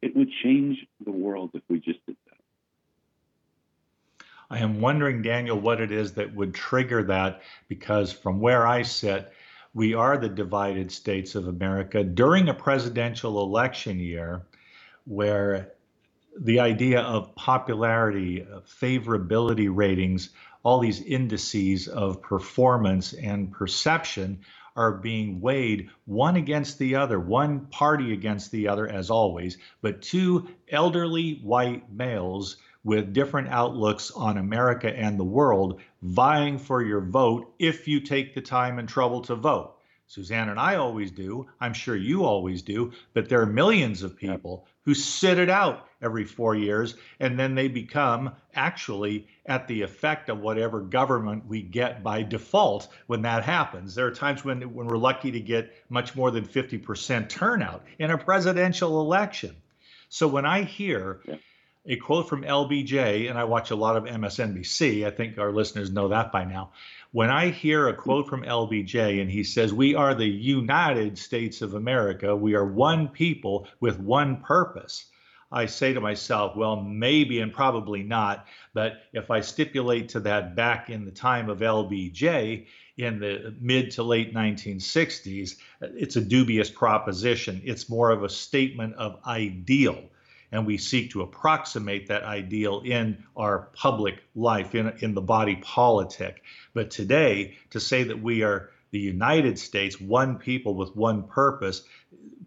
[0.00, 2.16] It would change the world if we just did
[4.50, 8.82] I am wondering, Daniel, what it is that would trigger that, because from where I
[8.82, 9.30] sit,
[9.74, 14.46] we are the divided states of America during a presidential election year
[15.04, 15.72] where
[16.40, 20.30] the idea of popularity, favorability ratings,
[20.62, 24.40] all these indices of performance and perception
[24.76, 30.00] are being weighed one against the other, one party against the other, as always, but
[30.00, 37.00] two elderly white males with different outlooks on America and the world vying for your
[37.00, 39.74] vote if you take the time and trouble to vote.
[40.08, 41.46] Suzanne and I always do.
[41.60, 42.92] I'm sure you always do.
[43.12, 47.54] But there are millions of people who sit it out every four years and then
[47.54, 53.44] they become actually at the effect of whatever government we get by default when that
[53.44, 53.94] happens.
[53.94, 58.10] There are times when, when we're lucky to get much more than 50% turnout in
[58.10, 59.54] a presidential election.
[60.08, 61.36] So when I hear yeah.
[61.88, 65.90] A quote from LBJ, and I watch a lot of MSNBC, I think our listeners
[65.90, 66.72] know that by now
[67.10, 71.62] when I hear a quote from LBJ and he says, We are the United States
[71.62, 75.06] of America, we are one people with one purpose,
[75.50, 78.46] I say to myself, well, maybe and probably not.
[78.74, 82.66] But if I stipulate to that back in the time of LBJ
[82.98, 87.62] in the mid to late 1960s, it's a dubious proposition.
[87.64, 90.10] It's more of a statement of ideal
[90.52, 95.56] and we seek to approximate that ideal in our public life, in, in the body
[95.56, 96.42] politic.
[96.74, 101.82] But today, to say that we are the United States, one people with one purpose,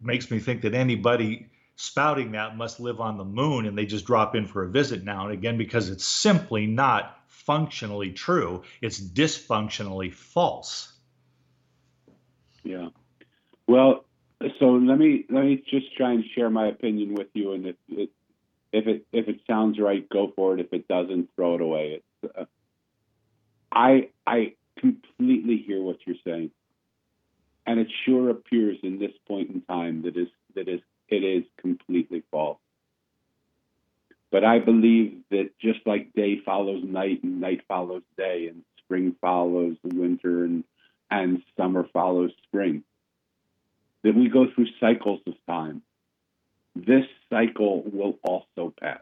[0.02, 4.06] makes me think that anybody spouting that must live on the moon and they just
[4.06, 8.64] drop in for a visit now and again because it's simply not functionally true.
[8.82, 10.94] It's dysfunctionally false.
[12.64, 12.90] Yeah.
[13.68, 14.06] Well,
[14.60, 17.76] so let me let me just try and share my opinion with you, and if
[17.90, 18.10] it
[18.72, 20.60] if it if it sounds right, go for it.
[20.60, 22.02] If it doesn't, throw it away.
[22.24, 22.46] It's, uh,
[23.72, 26.52] I I completely hear what you're saying,
[27.66, 31.44] and it sure appears in this point in time that is that is it is
[31.60, 32.60] completely false.
[34.32, 39.16] But I believe that just like day follows night and night follows day, and spring
[39.20, 40.64] follows winter and
[41.10, 42.84] and summer follows spring
[44.04, 45.82] that we go through cycles of time.
[46.76, 49.02] This cycle will also pass.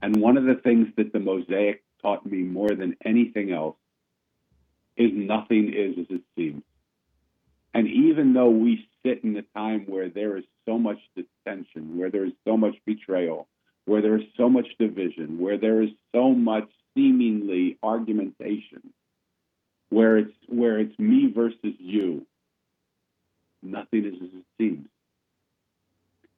[0.00, 3.76] And one of the things that the Mosaic taught me more than anything else
[4.96, 6.62] is nothing is as it seems.
[7.74, 12.10] And even though we sit in a time where there is so much dissension, where
[12.10, 13.48] there is so much betrayal,
[13.84, 18.92] where there is so much division, where there is so much seemingly argumentation,
[19.90, 22.26] where it's where it's me versus you,
[23.62, 24.88] nothing is as it seems.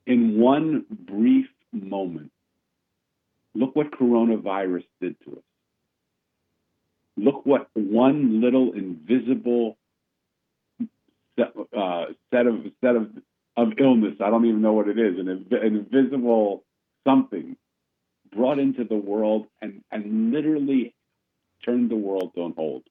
[0.07, 2.33] In one brief moment,
[3.55, 5.43] look what coronavirus did to us.
[7.17, 9.77] Look what one little invisible
[11.39, 13.11] set, uh, set of set of
[13.57, 14.15] of illness.
[14.21, 15.19] I don't even know what it is.
[15.19, 16.65] An, an invisible
[17.07, 17.57] something
[18.35, 20.95] brought into the world and and literally
[21.65, 22.85] turned the world on hold.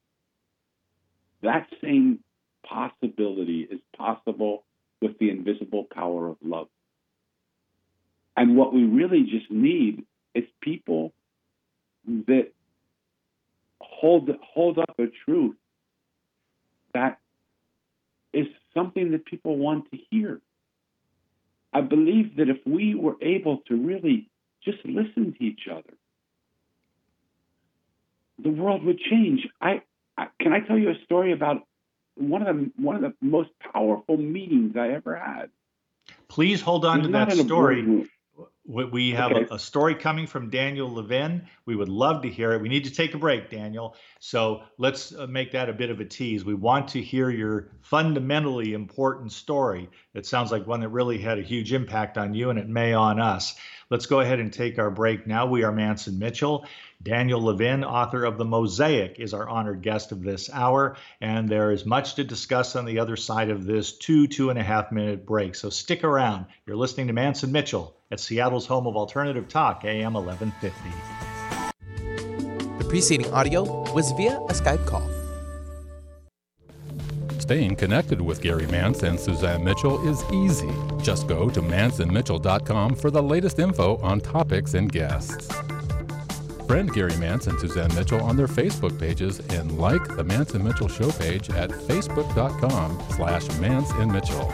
[1.42, 2.20] That same
[2.68, 4.64] possibility is possible
[5.02, 6.68] with the invisible power of love.
[8.36, 11.14] And what we really just need is people
[12.06, 12.52] that
[13.82, 15.56] hold hold up a truth
[16.94, 17.20] that
[18.34, 20.42] is something that people want to hear.
[21.74, 24.30] I believe that if we were able to really
[24.64, 25.94] just listen to each other,
[28.42, 29.48] the world would change.
[29.62, 29.82] I,
[30.18, 31.68] I can I tell you a story about
[32.20, 35.50] one of the one of the most powerful meetings I ever had.
[36.28, 38.08] Please hold on to that story.
[38.72, 39.48] We have okay.
[39.50, 41.48] a, a, story coming from Daniel Levin.
[41.66, 42.62] We would love to hear it.
[42.62, 43.96] We need to take a break, Daniel.
[44.20, 46.46] So let's uh, make that a bit of a tease.
[46.46, 49.90] We want to hear your fundamentally important story.
[50.14, 52.94] It sounds like one that really had a huge impact on you and it may
[52.94, 53.56] on us.
[53.90, 55.48] Let's go ahead and take our break now.
[55.48, 56.64] We are Mance and Mitchell.
[57.02, 61.72] Daniel Levin, author of The Mosaic, is our honored guest of this hour, and there
[61.72, 64.92] is much to discuss on the other side of this two, two and a half
[64.92, 65.56] minute break.
[65.56, 66.46] So stick around.
[66.68, 70.90] You're listening to Mance and Mitchell at Seattle's home of alternative talk, AM 1150.
[72.78, 75.08] The preceding audio was via a Skype call.
[77.40, 80.70] Staying connected with Gary Mance and Suzanne Mitchell is easy.
[81.02, 85.50] Just go to manceandmitchell.com for the latest info on topics and guests.
[86.68, 90.64] Friend Gary Mance and Suzanne Mitchell on their Facebook pages and like the Mance and
[90.64, 94.54] Mitchell show page at facebook.com slash Mance and Mitchell.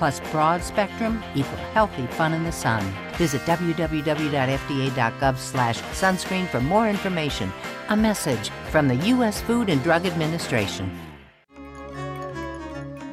[0.00, 2.82] plus broad spectrum equal healthy fun in the sun.
[3.18, 7.52] Visit www.fda.gov slash sunscreen for more information.
[7.90, 9.42] A message from the U.S.
[9.42, 10.90] Food and Drug Administration.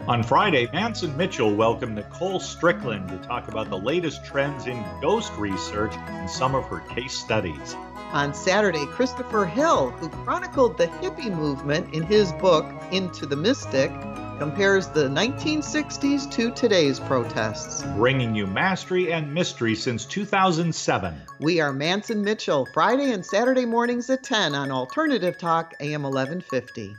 [0.07, 4.81] On Friday, Mance and Mitchell welcomed Nicole Strickland to talk about the latest trends in
[5.01, 7.75] ghost research and some of her case studies.
[8.13, 13.91] On Saturday, Christopher Hill, who chronicled the hippie movement in his book Into the Mystic,
[14.39, 17.83] compares the 1960s to today's protests.
[17.95, 21.15] Bringing you mastery and mystery since 2007.
[21.39, 26.03] We are Mance and Mitchell, Friday and Saturday mornings at 10 on Alternative Talk, AM
[26.03, 26.93] 1150.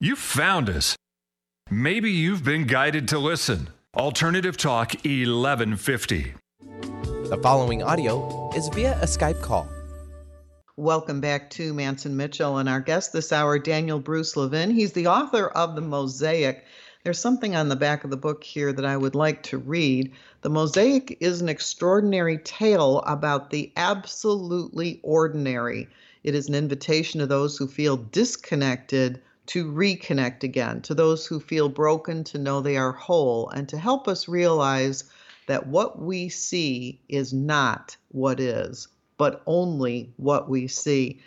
[0.00, 0.96] You found us.
[1.70, 3.70] Maybe you've been guided to listen.
[3.96, 6.34] Alternative Talk 1150.
[6.60, 9.68] The following audio is via a Skype call.
[10.78, 14.70] Welcome back to Mance and Mitchell and our guest this hour, Daniel Bruce Levin.
[14.70, 16.64] He's the author of The Mosaic.
[17.02, 20.12] There's something on the back of the book here that I would like to read.
[20.42, 25.88] The Mosaic is an extraordinary tale about the absolutely ordinary.
[26.22, 31.40] It is an invitation to those who feel disconnected to reconnect again, to those who
[31.40, 35.02] feel broken to know they are whole, and to help us realize
[35.48, 38.86] that what we see is not what is,
[39.18, 41.20] but only what we see.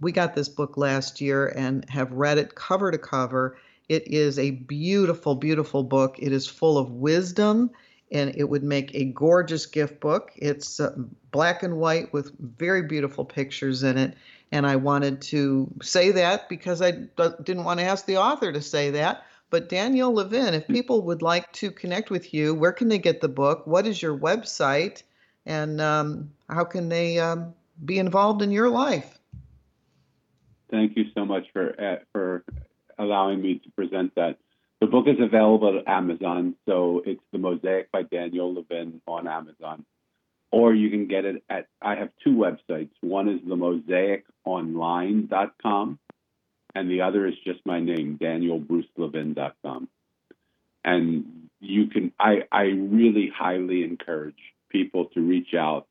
[0.00, 3.58] We got this book last year and have read it cover to cover.
[3.88, 6.16] It is a beautiful, beautiful book.
[6.18, 7.70] It is full of wisdom
[8.12, 10.32] and it would make a gorgeous gift book.
[10.36, 10.94] It's uh,
[11.30, 14.14] black and white with very beautiful pictures in it.
[14.52, 18.60] And I wanted to say that because I didn't want to ask the author to
[18.60, 19.24] say that.
[19.48, 23.20] But Daniel Levin, if people would like to connect with you, where can they get
[23.20, 23.66] the book?
[23.66, 25.02] What is your website?
[25.46, 29.18] And um, how can they um, be involved in your life?
[30.70, 32.44] Thank you so much for uh, for
[32.98, 34.38] allowing me to present that.
[34.80, 39.84] The book is available at Amazon, so it's The Mosaic by Daniel Levin on Amazon.
[40.50, 42.90] Or you can get it at, I have two websites.
[43.00, 45.98] One is themosaiconline.com,
[46.74, 49.88] and the other is just my name, danielbrucelevin.com.
[50.84, 55.86] And you can, I, I really highly encourage people to reach out.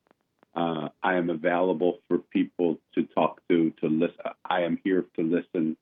[0.55, 4.17] Uh, I am available for people to talk to, to listen.
[4.43, 5.77] I am here to listen.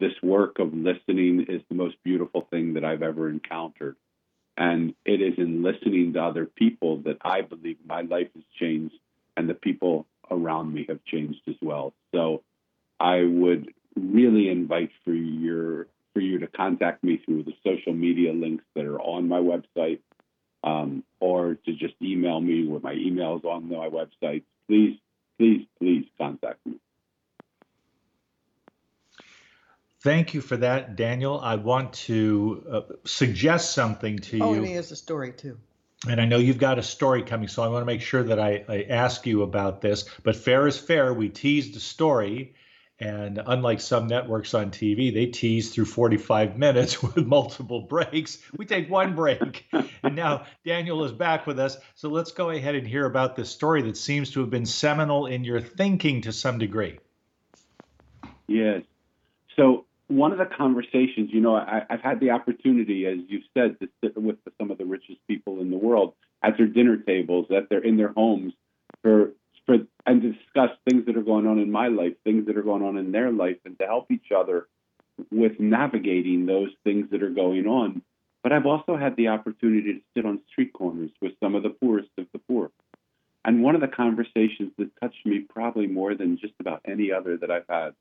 [0.00, 3.96] This work of listening is the most beautiful thing that I've ever encountered.
[4.56, 8.94] And it is in listening to other people that I believe my life has changed
[9.36, 11.92] and the people around me have changed as well.
[12.14, 12.42] So
[12.98, 18.32] I would really invite for your for you to contact me through the social media
[18.32, 20.00] links that are on my website,
[20.66, 24.42] um, or to just email me with my emails on my website.
[24.68, 24.98] Please,
[25.38, 26.74] please, please contact me.
[30.00, 31.40] Thank you for that, Daniel.
[31.40, 34.58] I want to uh, suggest something to Oh, you.
[34.58, 35.56] and he has a story too.
[36.08, 38.38] And I know you've got a story coming, so I want to make sure that
[38.38, 40.04] I, I ask you about this.
[40.22, 41.12] But fair is fair.
[41.14, 42.54] We teased a story,
[42.98, 48.38] And unlike some networks on TV, they tease through 45 minutes with multiple breaks.
[48.56, 49.66] We take one break.
[50.02, 51.76] and now Daniel is back with us.
[51.94, 55.26] So let's go ahead and hear about this story that seems to have been seminal
[55.26, 56.98] in your thinking to some degree.
[58.46, 58.82] Yes.
[59.56, 63.78] So one of the conversations, you know, I, have had the opportunity, as you've said,
[63.80, 67.46] to sit with some of the richest people in the world at their dinner tables,
[67.50, 68.52] at their in their homes,
[69.02, 69.32] for
[69.66, 72.82] for and discuss things that are going on in my life, things that are going
[72.82, 74.68] on in their life, and to help each other
[75.30, 78.02] with navigating those things that are going on.
[78.42, 81.70] But I've also had the opportunity to sit on street corners with some of the
[81.70, 82.70] poorest of the poor.
[83.44, 87.36] And one of the conversations that touched me probably more than just about any other
[87.36, 87.94] that I've had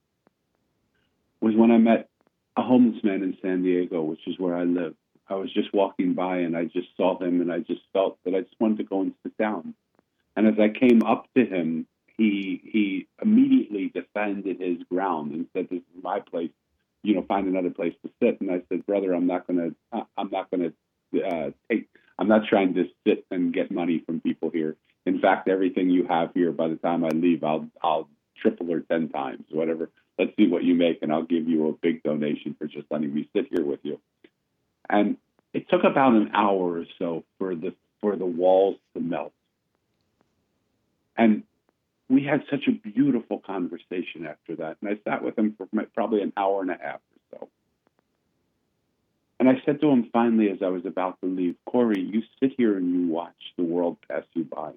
[1.42, 2.10] was when I met
[2.58, 4.96] a homeless man in San Diego, which is where I live.
[5.28, 8.36] I was just walking by and I just saw him and I just felt that
[8.36, 9.74] I just wanted to go and sit down.
[10.36, 15.68] And as I came up to him, he he immediately defended his ground and said,
[15.70, 16.52] "This is my place.
[17.04, 19.72] You know, find another place to sit." And I said, "Brother, I'm not gonna
[20.18, 20.74] I'm not gonna
[21.16, 21.90] uh, take.
[22.18, 24.78] I'm not trying to sit and get money from people here.
[25.06, 28.10] In fact, everything you have here, by the time I leave, I'll I'll
[28.42, 31.74] triple or ten times, whatever let's see what you make, and I'll give you a
[31.74, 34.00] big donation for just letting me sit here with you.
[34.90, 35.18] And
[35.54, 39.34] it took about an hour or so for the for the walls to melt.
[41.18, 41.44] And
[42.10, 44.78] we had such a beautiful conversation after that.
[44.82, 47.00] And I sat with him for probably an hour and a half
[47.32, 47.50] or so.
[49.40, 52.54] And I said to him finally as I was about to leave, Corey, you sit
[52.58, 54.72] here and you watch the world pass you by.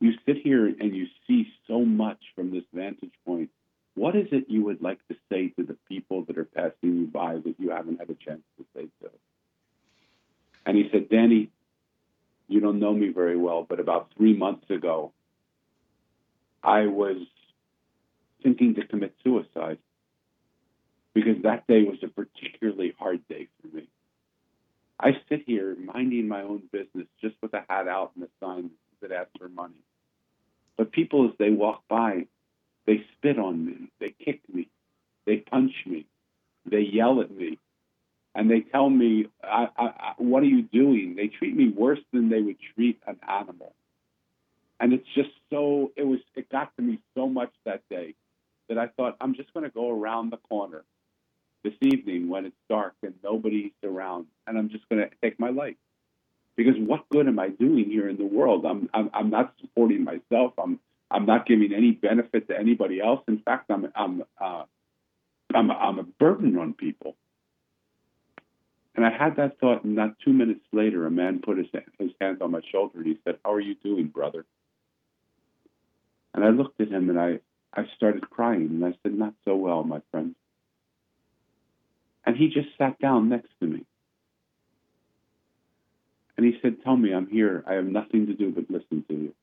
[0.00, 3.50] You sit here and you see so much from this vantage point
[3.96, 7.06] what is it you would like to say to the people that are passing you
[7.06, 9.10] by that you haven't had a chance to say to?
[10.66, 11.48] And he said, Danny,
[12.48, 15.12] you don't know me very well, but about three months ago,
[16.62, 17.18] I was
[18.42, 19.78] thinking to commit suicide
[21.14, 23.88] because that day was a particularly hard day for me.
[24.98, 28.70] I sit here minding my own business just with a hat out and a sign
[29.00, 29.82] that asks for money.
[30.76, 32.26] But people, as they walk by,
[32.86, 33.90] they spit on me.
[33.98, 34.68] They kick me.
[35.26, 36.06] They punch me.
[36.64, 37.58] They yell at me.
[38.36, 41.14] And they tell me, I, I, I, What are you doing?
[41.16, 43.74] They treat me worse than they would treat an animal.
[44.78, 48.14] And it's just so, it was, it got to me so much that day
[48.68, 50.84] that I thought, I'm just going to go around the corner
[51.64, 55.50] this evening when it's dark and nobody's around, and I'm just going to take my
[55.50, 55.76] life.
[56.56, 58.66] Because what good am I doing here in the world?
[58.66, 60.52] I'm, I'm, I'm not supporting myself.
[60.62, 60.78] I'm,
[61.10, 63.22] I'm not giving any benefit to anybody else.
[63.28, 64.64] In fact, I'm I'm uh,
[65.54, 67.16] I'm I'm a burden on people.
[68.96, 71.68] And I had that thought, and not two minutes later, a man put his
[71.98, 74.44] his hands on my shoulder and he said, "How are you doing, brother?"
[76.34, 77.40] And I looked at him and I
[77.74, 80.34] I started crying and I said, "Not so well, my friend."
[82.24, 83.84] And he just sat down next to me.
[86.36, 87.64] And he said, Tell me, I'm here.
[87.66, 89.34] I have nothing to do but listen to you.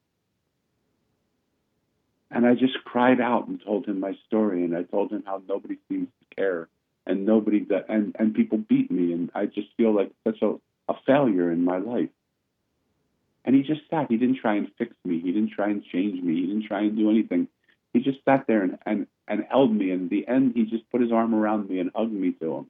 [2.30, 5.42] And I just cried out and told him my story, and I told him how
[5.48, 6.68] nobody seems to care,
[7.06, 9.03] and nobody that, and and people beat me,
[9.34, 10.56] I just feel like such a,
[10.90, 12.10] a failure in my life.
[13.46, 14.08] And he just sat.
[14.10, 15.20] He didn't try and fix me.
[15.20, 16.36] He didn't try and change me.
[16.36, 17.48] He didn't try and do anything.
[17.92, 19.92] He just sat there and and, and held me.
[19.92, 22.66] And the end, he just put his arm around me and hugged me to him.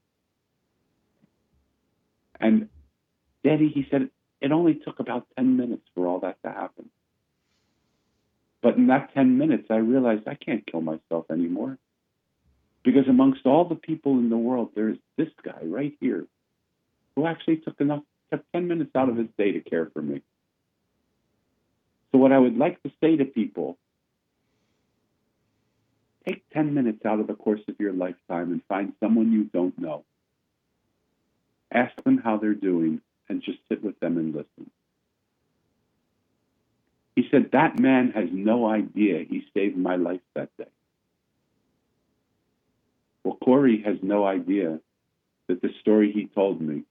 [2.39, 2.69] And
[3.43, 4.09] Danny, he said,
[4.41, 6.89] it only took about 10 minutes for all that to happen.
[8.61, 11.77] But in that 10 minutes, I realized I can't kill myself anymore.
[12.83, 16.25] Because amongst all the people in the world, there's this guy right here
[17.15, 20.21] who actually took enough, took 10 minutes out of his day to care for me.
[22.11, 23.77] So, what I would like to say to people
[26.27, 29.77] take 10 minutes out of the course of your lifetime and find someone you don't
[29.77, 30.05] know.
[31.71, 34.69] Ask them how they're doing and just sit with them and listen.
[37.15, 40.67] He said, That man has no idea he saved my life that day.
[43.23, 44.79] Well, Corey has no idea
[45.47, 46.83] that the story he told me,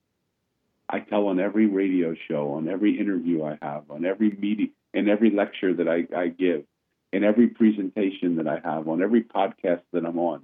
[0.93, 5.09] I tell on every radio show, on every interview I have, on every meeting, in
[5.09, 6.65] every lecture that I, I give,
[7.11, 10.43] in every presentation that I have, on every podcast that I'm on.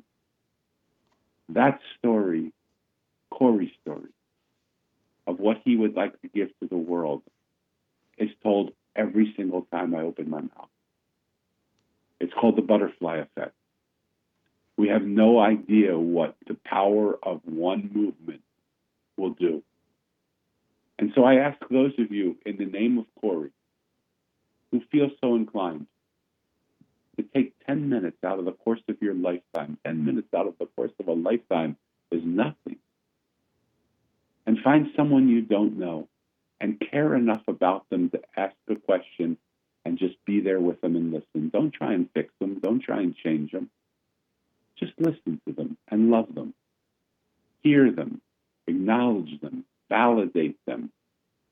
[1.50, 2.52] That story,
[3.30, 4.10] Corey's story,
[5.28, 7.22] of what he would like to give to the world,
[8.18, 10.70] is told every single time I open my mouth.
[12.20, 13.54] It's called the butterfly effect.
[14.78, 18.41] We have no idea what the power of one movement
[19.16, 19.62] will do.
[21.00, 23.52] And so I ask those of you, in the name of Corey,
[24.70, 25.88] who feel so inclined,
[27.16, 30.56] to take 10 minutes out of the course of your lifetime, 10 minutes out of
[30.60, 31.78] the course of a lifetime
[32.12, 32.76] is nothing.
[34.45, 36.10] And find someone you don't know
[36.60, 39.38] and care enough about them to ask a question
[39.86, 41.50] and just be there with them and listen.
[41.50, 43.70] Don't try and fix them, don't try and change them.
[44.78, 46.54] Just listen to them and love them.
[47.64, 48.20] Hear them,
[48.68, 50.92] acknowledge them, validate them,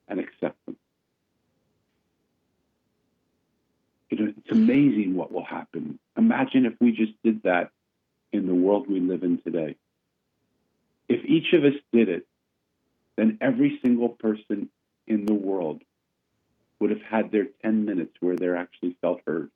[0.08, 0.78] and accept them.
[4.10, 6.00] You know, it's amazing what will happen.
[6.18, 7.72] Imagine if we just did that
[8.32, 9.76] in the world we live in today.
[11.10, 12.26] If each of us did it,
[13.18, 14.70] then every single person
[15.08, 15.82] in the world
[16.80, 19.50] would have had their 10 minutes where they actually felt heard.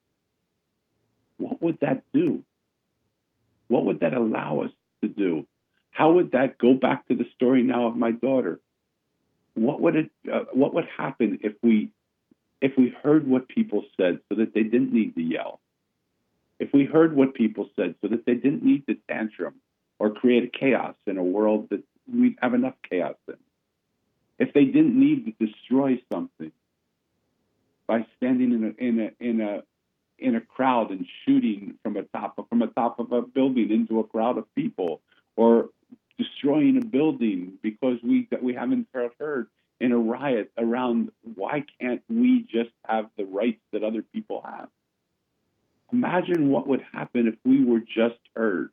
[1.37, 2.43] What would that do?
[3.67, 4.71] What would that allow us
[5.01, 5.45] to do?
[5.91, 8.59] How would that go back to the story now of my daughter?
[9.53, 10.11] What would it?
[10.31, 11.89] Uh, what would happen if we
[12.61, 15.59] if we heard what people said so that they didn't need to yell,
[16.59, 19.55] if we heard what people said so that they didn't need to tantrum
[19.99, 23.35] or create chaos in a world that we have enough chaos in,
[24.39, 26.51] if they didn't need to destroy something
[27.87, 29.63] by standing in a in a in a
[30.17, 33.71] in a crowd and shooting from a top of, from a top of a building
[33.71, 35.01] into a crowd of people,
[35.35, 35.69] or
[36.21, 39.47] destroying a building because we we haven't heard
[39.79, 44.69] in a riot around why can't we just have the rights that other people have?
[45.91, 48.69] Imagine what would happen if we were just heard.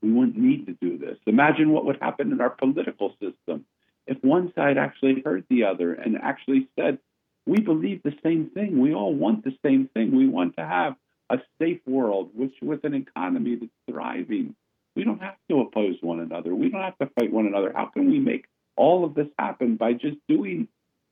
[0.00, 1.18] We wouldn't need to do this.
[1.26, 3.64] Imagine what would happen in our political system
[4.08, 6.98] if one side actually heard the other and actually said,
[7.46, 8.80] We believe the same thing.
[8.80, 10.16] We all want the same thing.
[10.16, 10.94] We want to have
[11.28, 14.54] a safe world which, with an economy that's thriving.
[14.98, 16.52] We don't have to oppose one another.
[16.52, 17.72] We don't have to fight one another.
[17.72, 20.66] How can we make all of this happen by just doing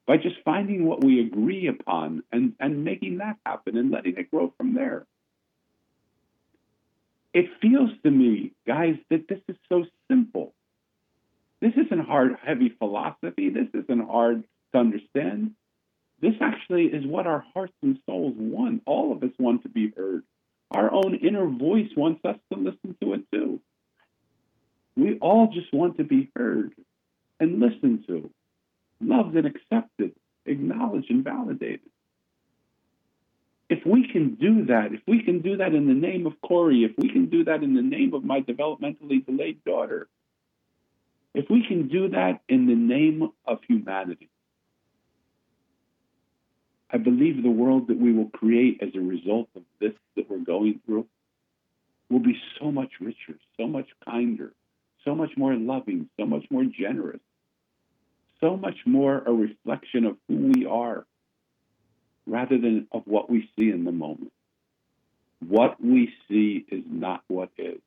[0.09, 4.29] by just finding what we agree upon and, and making that happen and letting it
[4.29, 5.07] grow from there.
[7.33, 10.53] It feels to me, guys, that this is so simple.
[11.61, 13.51] This isn't hard, heavy philosophy.
[13.51, 15.53] This isn't hard to understand.
[16.21, 18.83] This actually is what our hearts and souls want.
[18.85, 20.25] All of us want to be heard.
[20.73, 23.61] Our own inner voice wants us to listen to it too.
[24.97, 26.73] We all just want to be heard
[27.39, 28.31] and listened to,
[29.01, 30.13] loved and accepted,
[30.47, 31.81] acknowledged and validated.
[33.69, 36.85] If we can do that, if we can do that in the name of Corey,
[36.85, 40.09] if we can do that in the name of my developmentally delayed daughter,
[41.35, 44.31] if we can do that in the name of humanity,
[46.91, 50.39] I believe the world that we will create as a result of this that we're
[50.39, 51.07] going through
[52.09, 54.53] will be so much richer, so much kinder,
[55.07, 57.21] so much more loving, so much more generous,
[58.41, 61.07] so much more a reflection of who we are
[62.27, 64.33] rather than of what we see in the moment.
[65.47, 67.81] What we see is not what is,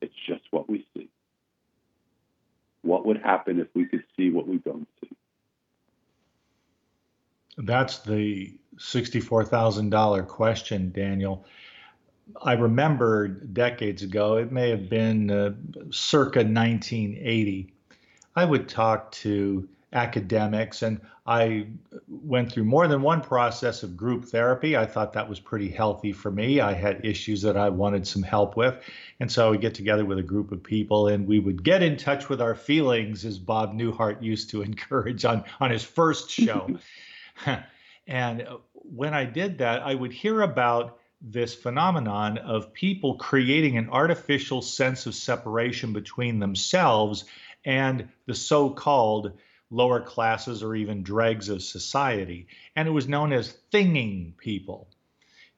[0.00, 1.08] it's just what we see.
[2.80, 5.10] What would happen if we could see what we don't see?
[7.58, 11.44] That's the $64,000 question, Daniel.
[12.42, 15.52] I remember decades ago, it may have been uh,
[15.90, 17.72] circa 1980.
[18.34, 21.66] I would talk to academics and I
[22.08, 24.76] went through more than one process of group therapy.
[24.76, 26.60] I thought that was pretty healthy for me.
[26.60, 28.82] I had issues that I wanted some help with.
[29.20, 31.82] And so I would get together with a group of people and we would get
[31.82, 36.30] in touch with our feelings, as Bob Newhart used to encourage on, on his first
[36.30, 36.76] show.
[38.06, 43.88] and when I did that, I would hear about this phenomenon of people creating an
[43.90, 47.24] artificial sense of separation between themselves
[47.64, 49.32] and the so called
[49.70, 52.48] lower classes or even dregs of society.
[52.76, 54.88] And it was known as thinging people.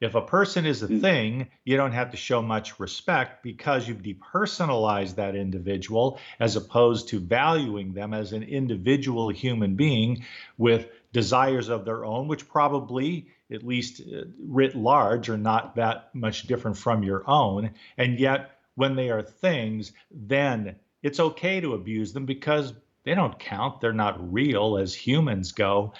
[0.01, 0.99] If a person is a hmm.
[0.99, 7.09] thing, you don't have to show much respect because you've depersonalized that individual as opposed
[7.09, 10.25] to valuing them as an individual human being
[10.57, 16.13] with desires of their own, which probably at least uh, writ large, are not that
[16.13, 17.71] much different from your own.
[17.97, 22.73] And yet, when they are things, then it's okay to abuse them because
[23.05, 23.79] they don't count.
[23.79, 25.93] They're not real as humans go.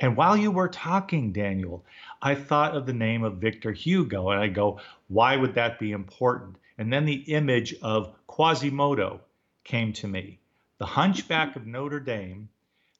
[0.00, 1.84] And while you were talking, Daniel,
[2.22, 5.92] I thought of the name of Victor Hugo, and I go, why would that be
[5.92, 6.56] important?
[6.78, 9.20] And then the image of Quasimodo
[9.64, 10.38] came to me.
[10.78, 12.48] The Hunchback of Notre Dame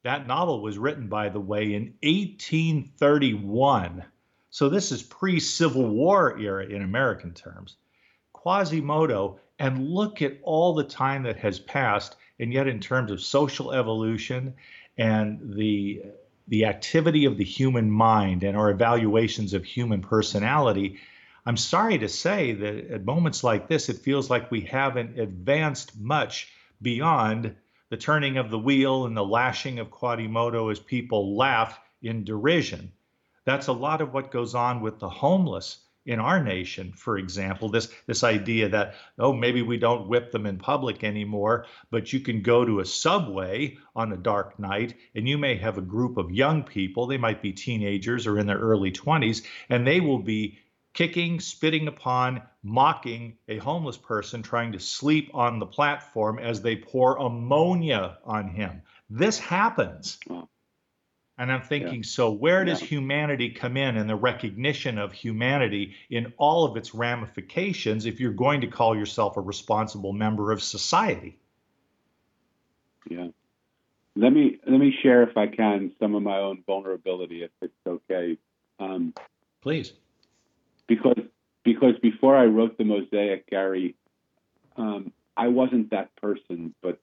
[0.03, 4.05] that novel was written, by the way, in 1831.
[4.51, 7.77] So this is pre Civil War era in American terms.
[8.33, 13.21] Quasimodo, and look at all the time that has passed, and yet in terms of
[13.21, 14.55] social evolution
[14.99, 16.03] and the
[16.49, 20.99] the activity of the human mind and our evaluations of human personality,
[21.47, 25.99] I'm sorry to say that at moments like this, it feels like we haven't advanced
[25.99, 27.55] much beyond
[27.93, 32.91] the turning of the wheel and the lashing of Quasimodo as people laughed in derision.
[33.45, 37.69] That's a lot of what goes on with the homeless in our nation, for example,
[37.69, 42.21] this this idea that oh maybe we don't whip them in public anymore, but you
[42.21, 46.17] can go to a subway on a dark night and you may have a group
[46.17, 50.19] of young people, they might be teenagers or in their early 20s, and they will
[50.19, 50.59] be
[50.93, 56.77] kicking, spitting upon, mocking a homeless person trying to sleep on the platform as they
[56.77, 58.83] pour ammonia on him.
[59.09, 60.19] This happens.
[61.39, 62.09] And I'm thinking, yeah.
[62.09, 62.89] so where does yeah.
[62.89, 68.33] humanity come in and the recognition of humanity in all of its ramifications if you're
[68.33, 71.39] going to call yourself a responsible member of society?
[73.09, 73.29] Yeah.
[74.15, 77.73] Let me let me share, if I can, some of my own vulnerability, if it's
[77.87, 78.37] okay.
[78.79, 79.15] Um,
[79.63, 79.95] Please.
[80.89, 81.19] Because
[81.65, 83.95] because before I wrote the mosaic, Gary,
[84.77, 86.99] um, I wasn't that person, but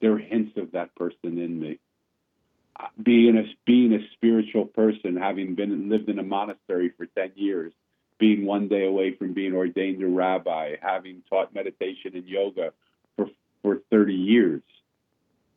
[0.00, 1.78] there are hints of that person in me
[3.02, 7.72] being a being a spiritual person, having been lived in a monastery for ten years,
[8.18, 12.72] being one day away from being ordained a rabbi, having taught meditation and yoga
[13.16, 13.28] for
[13.62, 14.62] for thirty years,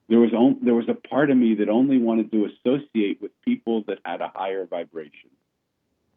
[0.10, 3.32] there was on, there was a part of me that only wanted to associate with
[3.44, 5.30] people that had a higher vibration.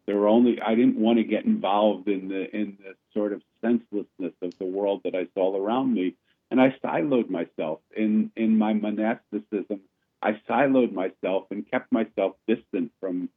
[0.07, 3.43] There were only I didn't want to get involved in the in the sort of
[3.61, 6.15] senselessness of the world that I saw around me,
[6.51, 9.81] and I siloed myself in in my monasticism
[10.25, 13.29] I siloed myself and kept myself distant from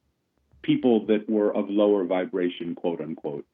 [0.61, 3.45] people that were of lower vibration, quote unquote.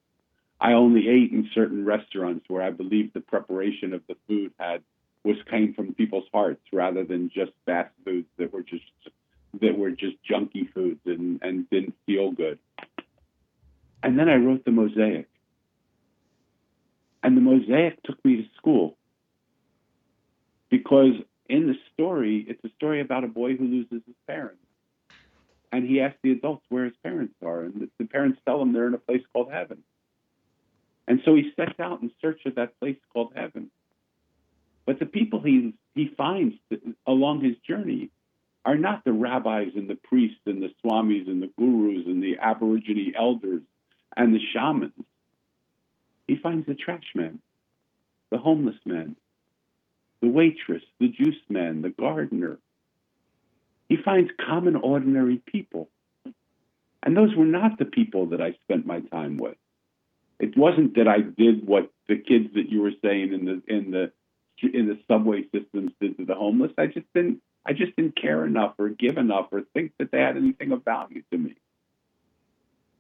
[0.62, 4.84] I only ate in certain restaurants where I believed the preparation of the food had
[5.24, 8.84] was came from people's hearts rather than just fast foods that were just
[9.60, 12.60] that were just junky foods and, and didn't feel good.
[14.14, 15.28] And then I wrote the mosaic.
[17.24, 18.96] And the mosaic took me to school
[20.70, 21.14] because
[21.50, 24.62] in the story, it's a story about a boy who loses his parents.
[25.72, 27.62] And he asks the adults where his parents are.
[27.62, 29.80] And the parents tell him they're in a place called heaven.
[31.08, 33.72] And so he sets out in search of that place called heaven.
[34.86, 36.54] But the people he, he finds
[37.08, 38.12] along his journey
[38.64, 42.38] are not the rabbis and the priests and the swamis and the gurus and the
[42.38, 43.64] aborigine elders
[44.18, 44.94] and the shamans.
[46.28, 47.40] He finds the trash man,
[48.32, 49.16] the homeless man,
[50.22, 52.60] the waitress, the juice man, the gardener.
[53.90, 55.90] He finds common, ordinary people.
[57.04, 59.58] And those were not the people that I spent my time with.
[60.40, 63.92] It wasn't that I did what the kids that you were saying in the in
[63.92, 64.12] the
[64.62, 66.72] in the subway systems did to the homeless.
[66.78, 70.20] I just didn't I just didn't care enough or give enough or think that they
[70.20, 71.56] had anything of value to me.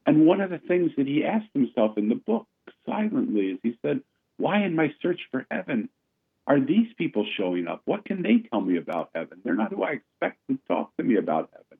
[0.05, 2.47] And one of the things that he asked himself in the book
[2.85, 4.01] silently is he said,
[4.37, 5.89] Why in my search for heaven
[6.45, 7.81] are these people showing up?
[7.85, 9.39] What can they tell me about heaven?
[9.43, 11.77] They're not who I expect to talk to me about heaven.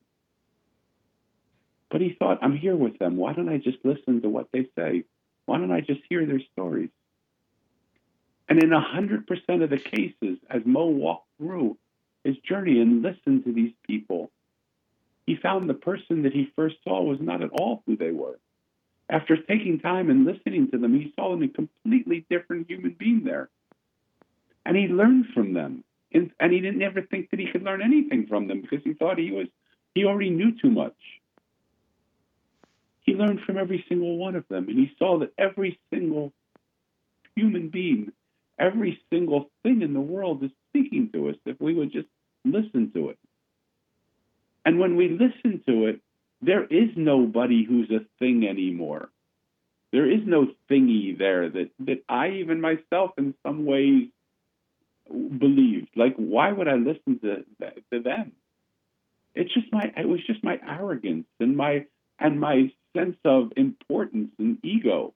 [1.92, 3.18] But he thought, I'm here with them.
[3.18, 5.04] Why don't I just listen to what they say?
[5.46, 6.90] Why don't I just hear their stories?
[8.48, 11.78] And in 100% of the cases, as Mo walked through
[12.24, 14.32] his journey and listened to these people,
[15.26, 18.40] he found the person that he first saw was not at all who they were.
[19.10, 23.50] After taking time and listening to them, he saw a completely different human being there
[24.66, 25.84] and he learned from them.
[26.14, 28.94] And, and he didn't ever think that he could learn anything from them because he
[28.94, 29.48] thought he was
[29.96, 30.96] he already knew too much.
[33.02, 36.34] He learned from every single one of them, and he saw that every single
[37.36, 38.12] human being,
[38.58, 42.08] every single thing in the world is speaking to us if we would just
[42.46, 43.20] listen to it.
[44.66, 46.02] And when we listen to it,
[46.42, 49.10] there is nobody who's a thing anymore.
[49.92, 54.08] There is no thingy there that, that I, even myself, in some ways,
[55.10, 55.90] believed.
[55.96, 57.46] Like, why would I listen to
[57.92, 58.34] to them?
[59.36, 61.86] It's just my it was just my arrogance and my
[62.20, 65.14] and my sense of importance and ego.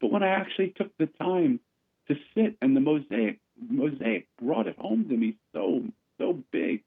[0.00, 1.60] But when I actually took the time
[2.08, 5.84] to sit and the mosaic mosaic brought it home to me so
[6.18, 6.82] so big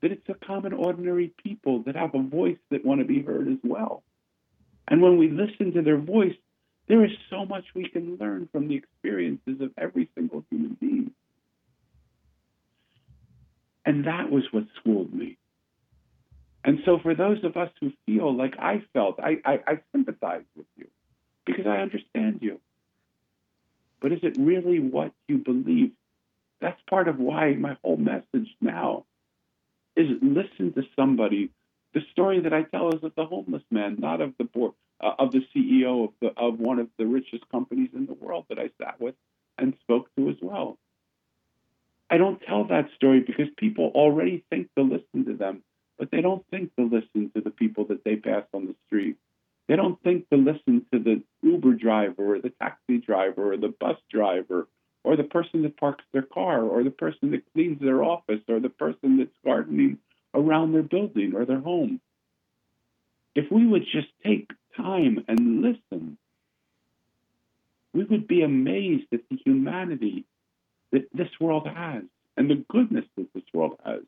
[0.00, 3.48] that it's a common ordinary people that have a voice that want to be heard
[3.48, 4.02] as well.
[4.86, 6.36] And when we listen to their voice,
[6.86, 11.10] there is so much we can learn from the experiences of every single human being.
[13.84, 15.36] And that was what schooled me.
[16.64, 20.44] And so, for those of us who feel like I felt, I, I, I sympathize
[20.56, 20.88] with you
[21.46, 22.60] because I understand you.
[24.00, 25.92] But is it really what you believe?
[26.60, 29.04] That's part of why my whole message now
[29.98, 31.50] is listen to somebody.
[31.92, 35.12] The story that I tell is of the homeless man, not of the board, uh,
[35.18, 38.58] of the CEO of the of one of the richest companies in the world that
[38.58, 39.14] I sat with
[39.58, 40.78] and spoke to as well.
[42.10, 45.62] I don't tell that story because people already think to listen to them,
[45.98, 49.16] but they don't think to listen to the people that they pass on the street.
[49.66, 53.74] They don't think to listen to the Uber driver or the taxi driver or the
[53.78, 54.68] bus driver
[55.04, 58.60] or the person that parks their car or the person that cleans their office or
[58.60, 59.98] the person that's gardening
[60.34, 62.00] around their building or their home.
[63.34, 66.18] If we would just take time and listen,
[67.92, 70.24] we would be amazed at the humanity
[70.92, 72.02] that this world has
[72.36, 74.02] and the goodness that this world has.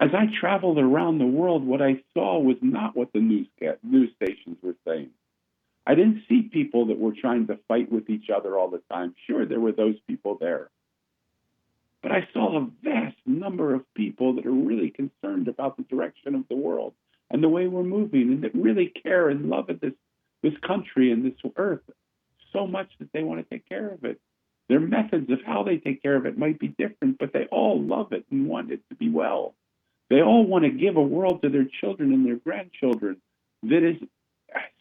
[0.00, 3.48] As I traveled around the world, what I saw was not what the news,
[3.82, 5.10] news stations were saying.
[5.88, 9.14] I didn't see people that were trying to fight with each other all the time.
[9.26, 10.68] Sure, there were those people there.
[12.02, 16.34] But I saw a vast number of people that are really concerned about the direction
[16.34, 16.92] of the world
[17.30, 19.94] and the way we're moving and that really care and love this,
[20.42, 21.80] this country and this earth
[22.52, 24.20] so much that they want to take care of it.
[24.68, 27.82] Their methods of how they take care of it might be different, but they all
[27.82, 29.54] love it and want it to be well.
[30.10, 33.16] They all want to give a world to their children and their grandchildren
[33.62, 33.96] that is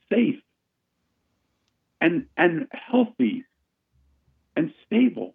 [0.09, 0.41] safe
[2.01, 3.45] and, and healthy
[4.55, 5.33] and stable.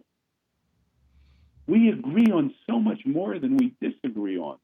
[1.67, 4.57] We agree on so much more than we disagree on.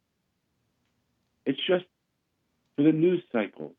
[1.46, 1.86] It's just
[2.76, 3.76] for the news cycles.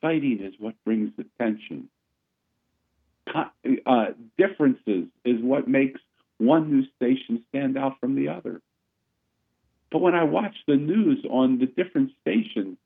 [0.00, 1.88] Fighting is what brings the tension
[3.86, 4.06] uh,
[4.36, 6.00] differences is what makes
[6.38, 8.60] one news station stand out from the other.
[9.90, 12.76] But when I watch the news on the different stations,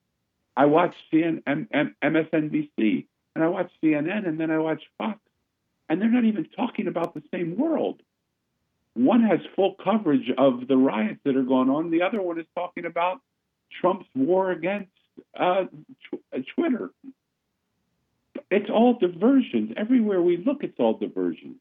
[0.56, 1.66] I watch CNN,
[2.02, 5.18] MSNBC, and I watch CNN, and then I watch Fox,
[5.88, 8.00] and they're not even talking about the same world.
[8.94, 11.90] One has full coverage of the riots that are going on.
[11.90, 13.20] The other one is talking about
[13.80, 14.90] Trump's war against
[15.38, 15.64] uh,
[16.54, 16.90] Twitter
[18.52, 19.72] it's all diversions.
[19.78, 21.56] Everywhere we look, it's all diversions.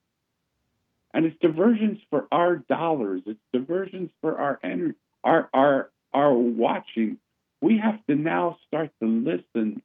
[1.14, 3.22] And it's diversions for our dollars.
[3.26, 7.18] It's diversions for our energy, our our our watching.
[7.62, 9.82] We have to now start to listen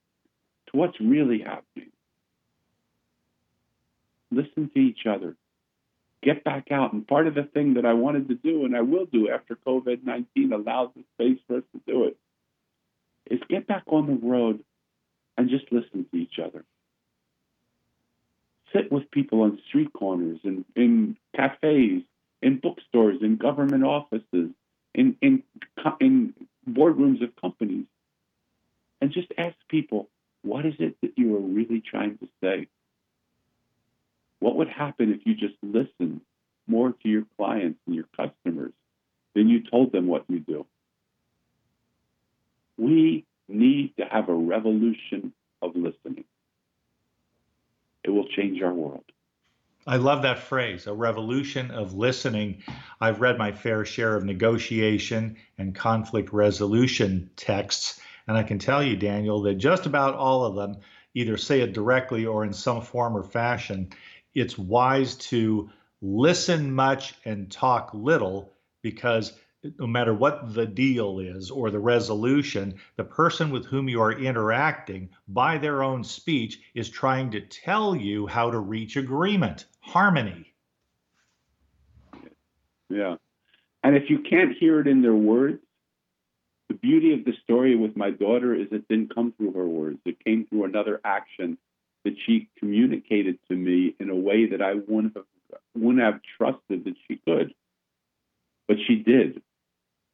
[0.68, 1.90] to what's really happening.
[4.30, 5.36] Listen to each other.
[6.22, 6.92] Get back out.
[6.92, 9.56] And part of the thing that I wanted to do, and I will do after
[9.66, 12.16] COVID 19 allows the space for us to do it,
[13.30, 14.64] is get back on the road
[15.38, 16.64] and just listen to each other
[18.76, 22.02] sit with people on street corners and in cafes,
[22.42, 24.50] in bookstores, in government offices,
[24.94, 25.42] in, in,
[26.00, 26.34] in
[26.68, 27.86] boardrooms of companies,
[29.00, 30.08] and just ask people,
[30.47, 32.68] what is it that you are really trying to say?
[34.38, 36.20] What would happen if you just listened
[36.68, 38.72] more to your clients and your customers
[39.34, 40.64] than you told them what you do?
[42.78, 45.32] We need to have a revolution
[45.62, 46.24] of listening.
[48.05, 49.05] It will change our world.
[49.88, 52.62] I love that phrase, a revolution of listening.
[53.01, 58.82] I've read my fair share of negotiation and conflict resolution texts, and I can tell
[58.82, 60.76] you, Daniel, that just about all of them
[61.14, 63.88] either say it directly or in some form or fashion.
[64.34, 65.70] It's wise to
[66.02, 68.52] listen much and talk little
[68.82, 69.32] because
[69.78, 74.12] no matter what the deal is or the resolution, the person with whom you are
[74.12, 80.52] interacting by their own speech is trying to tell you how to reach agreement, harmony.
[82.88, 83.16] Yeah.
[83.82, 85.60] And if you can't hear it in their words,
[86.68, 89.98] the beauty of the story with my daughter is it didn't come through her words.
[90.04, 91.58] It came through another action
[92.04, 95.24] that she communicated to me in a way that I wouldn't have
[95.76, 97.54] wouldn't have trusted that she could.
[98.66, 99.42] But she did.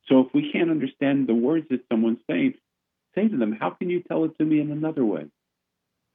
[0.09, 2.55] So if we can't understand the words that someone's saying,
[3.15, 5.27] say to them, How can you tell it to me in another way?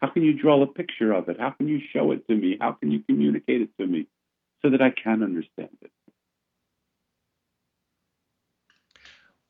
[0.01, 1.39] How can you draw a picture of it?
[1.39, 2.57] How can you show it to me?
[2.59, 4.07] How can you communicate it to me
[4.61, 5.91] so that I can understand it?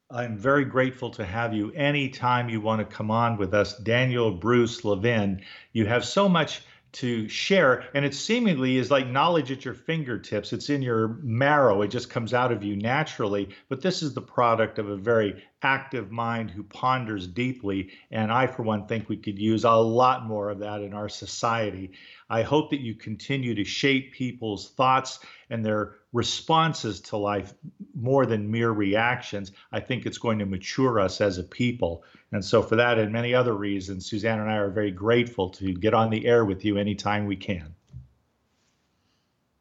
[0.10, 4.32] I'm very grateful to have you anytime you want to come on with us, Daniel
[4.32, 5.42] Bruce Levin.
[5.74, 6.62] You have so much
[6.94, 10.54] to share and it seemingly is like knowledge at your fingertips.
[10.54, 11.82] It's in your marrow.
[11.82, 13.50] It just comes out of you naturally.
[13.68, 18.46] But this is the product of a very active mind who ponders deeply and i
[18.46, 21.92] for one think we could use a lot more of that in our society
[22.30, 27.54] i hope that you continue to shape people's thoughts and their responses to life
[27.96, 32.44] more than mere reactions i think it's going to mature us as a people and
[32.44, 35.94] so, for that and many other reasons, Suzanne and I are very grateful to get
[35.94, 37.74] on the air with you anytime we can.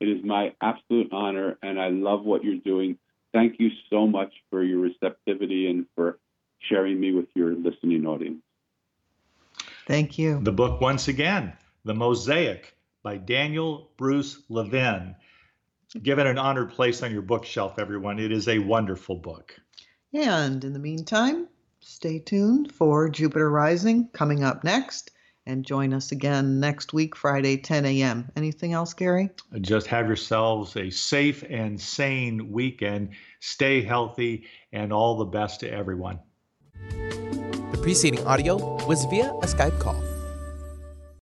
[0.01, 2.99] It is my absolute honor, and I love what you're doing.
[3.37, 6.19] Thank you so much for your receptivity and for
[6.71, 8.43] sharing me with your listening audience.
[9.87, 10.41] Thank you.
[10.43, 11.53] The book, once again,
[11.85, 15.15] The Mosaic by Daniel Bruce Levin.
[16.03, 18.19] Give it an honored place on your bookshelf, everyone.
[18.19, 19.55] It is a wonderful book.
[20.15, 21.47] And in the meantime,
[21.81, 25.11] stay tuned for Jupiter Rising coming up next
[25.47, 28.31] and join us again next week, Friday, 10 a.m.
[28.37, 29.31] Anything else, Gary?
[29.61, 33.11] Just have yourselves a safe and sane weekend.
[33.41, 36.19] Stay healthy and all the best to everyone.
[36.91, 40.06] The preceding audio was via a Skype call.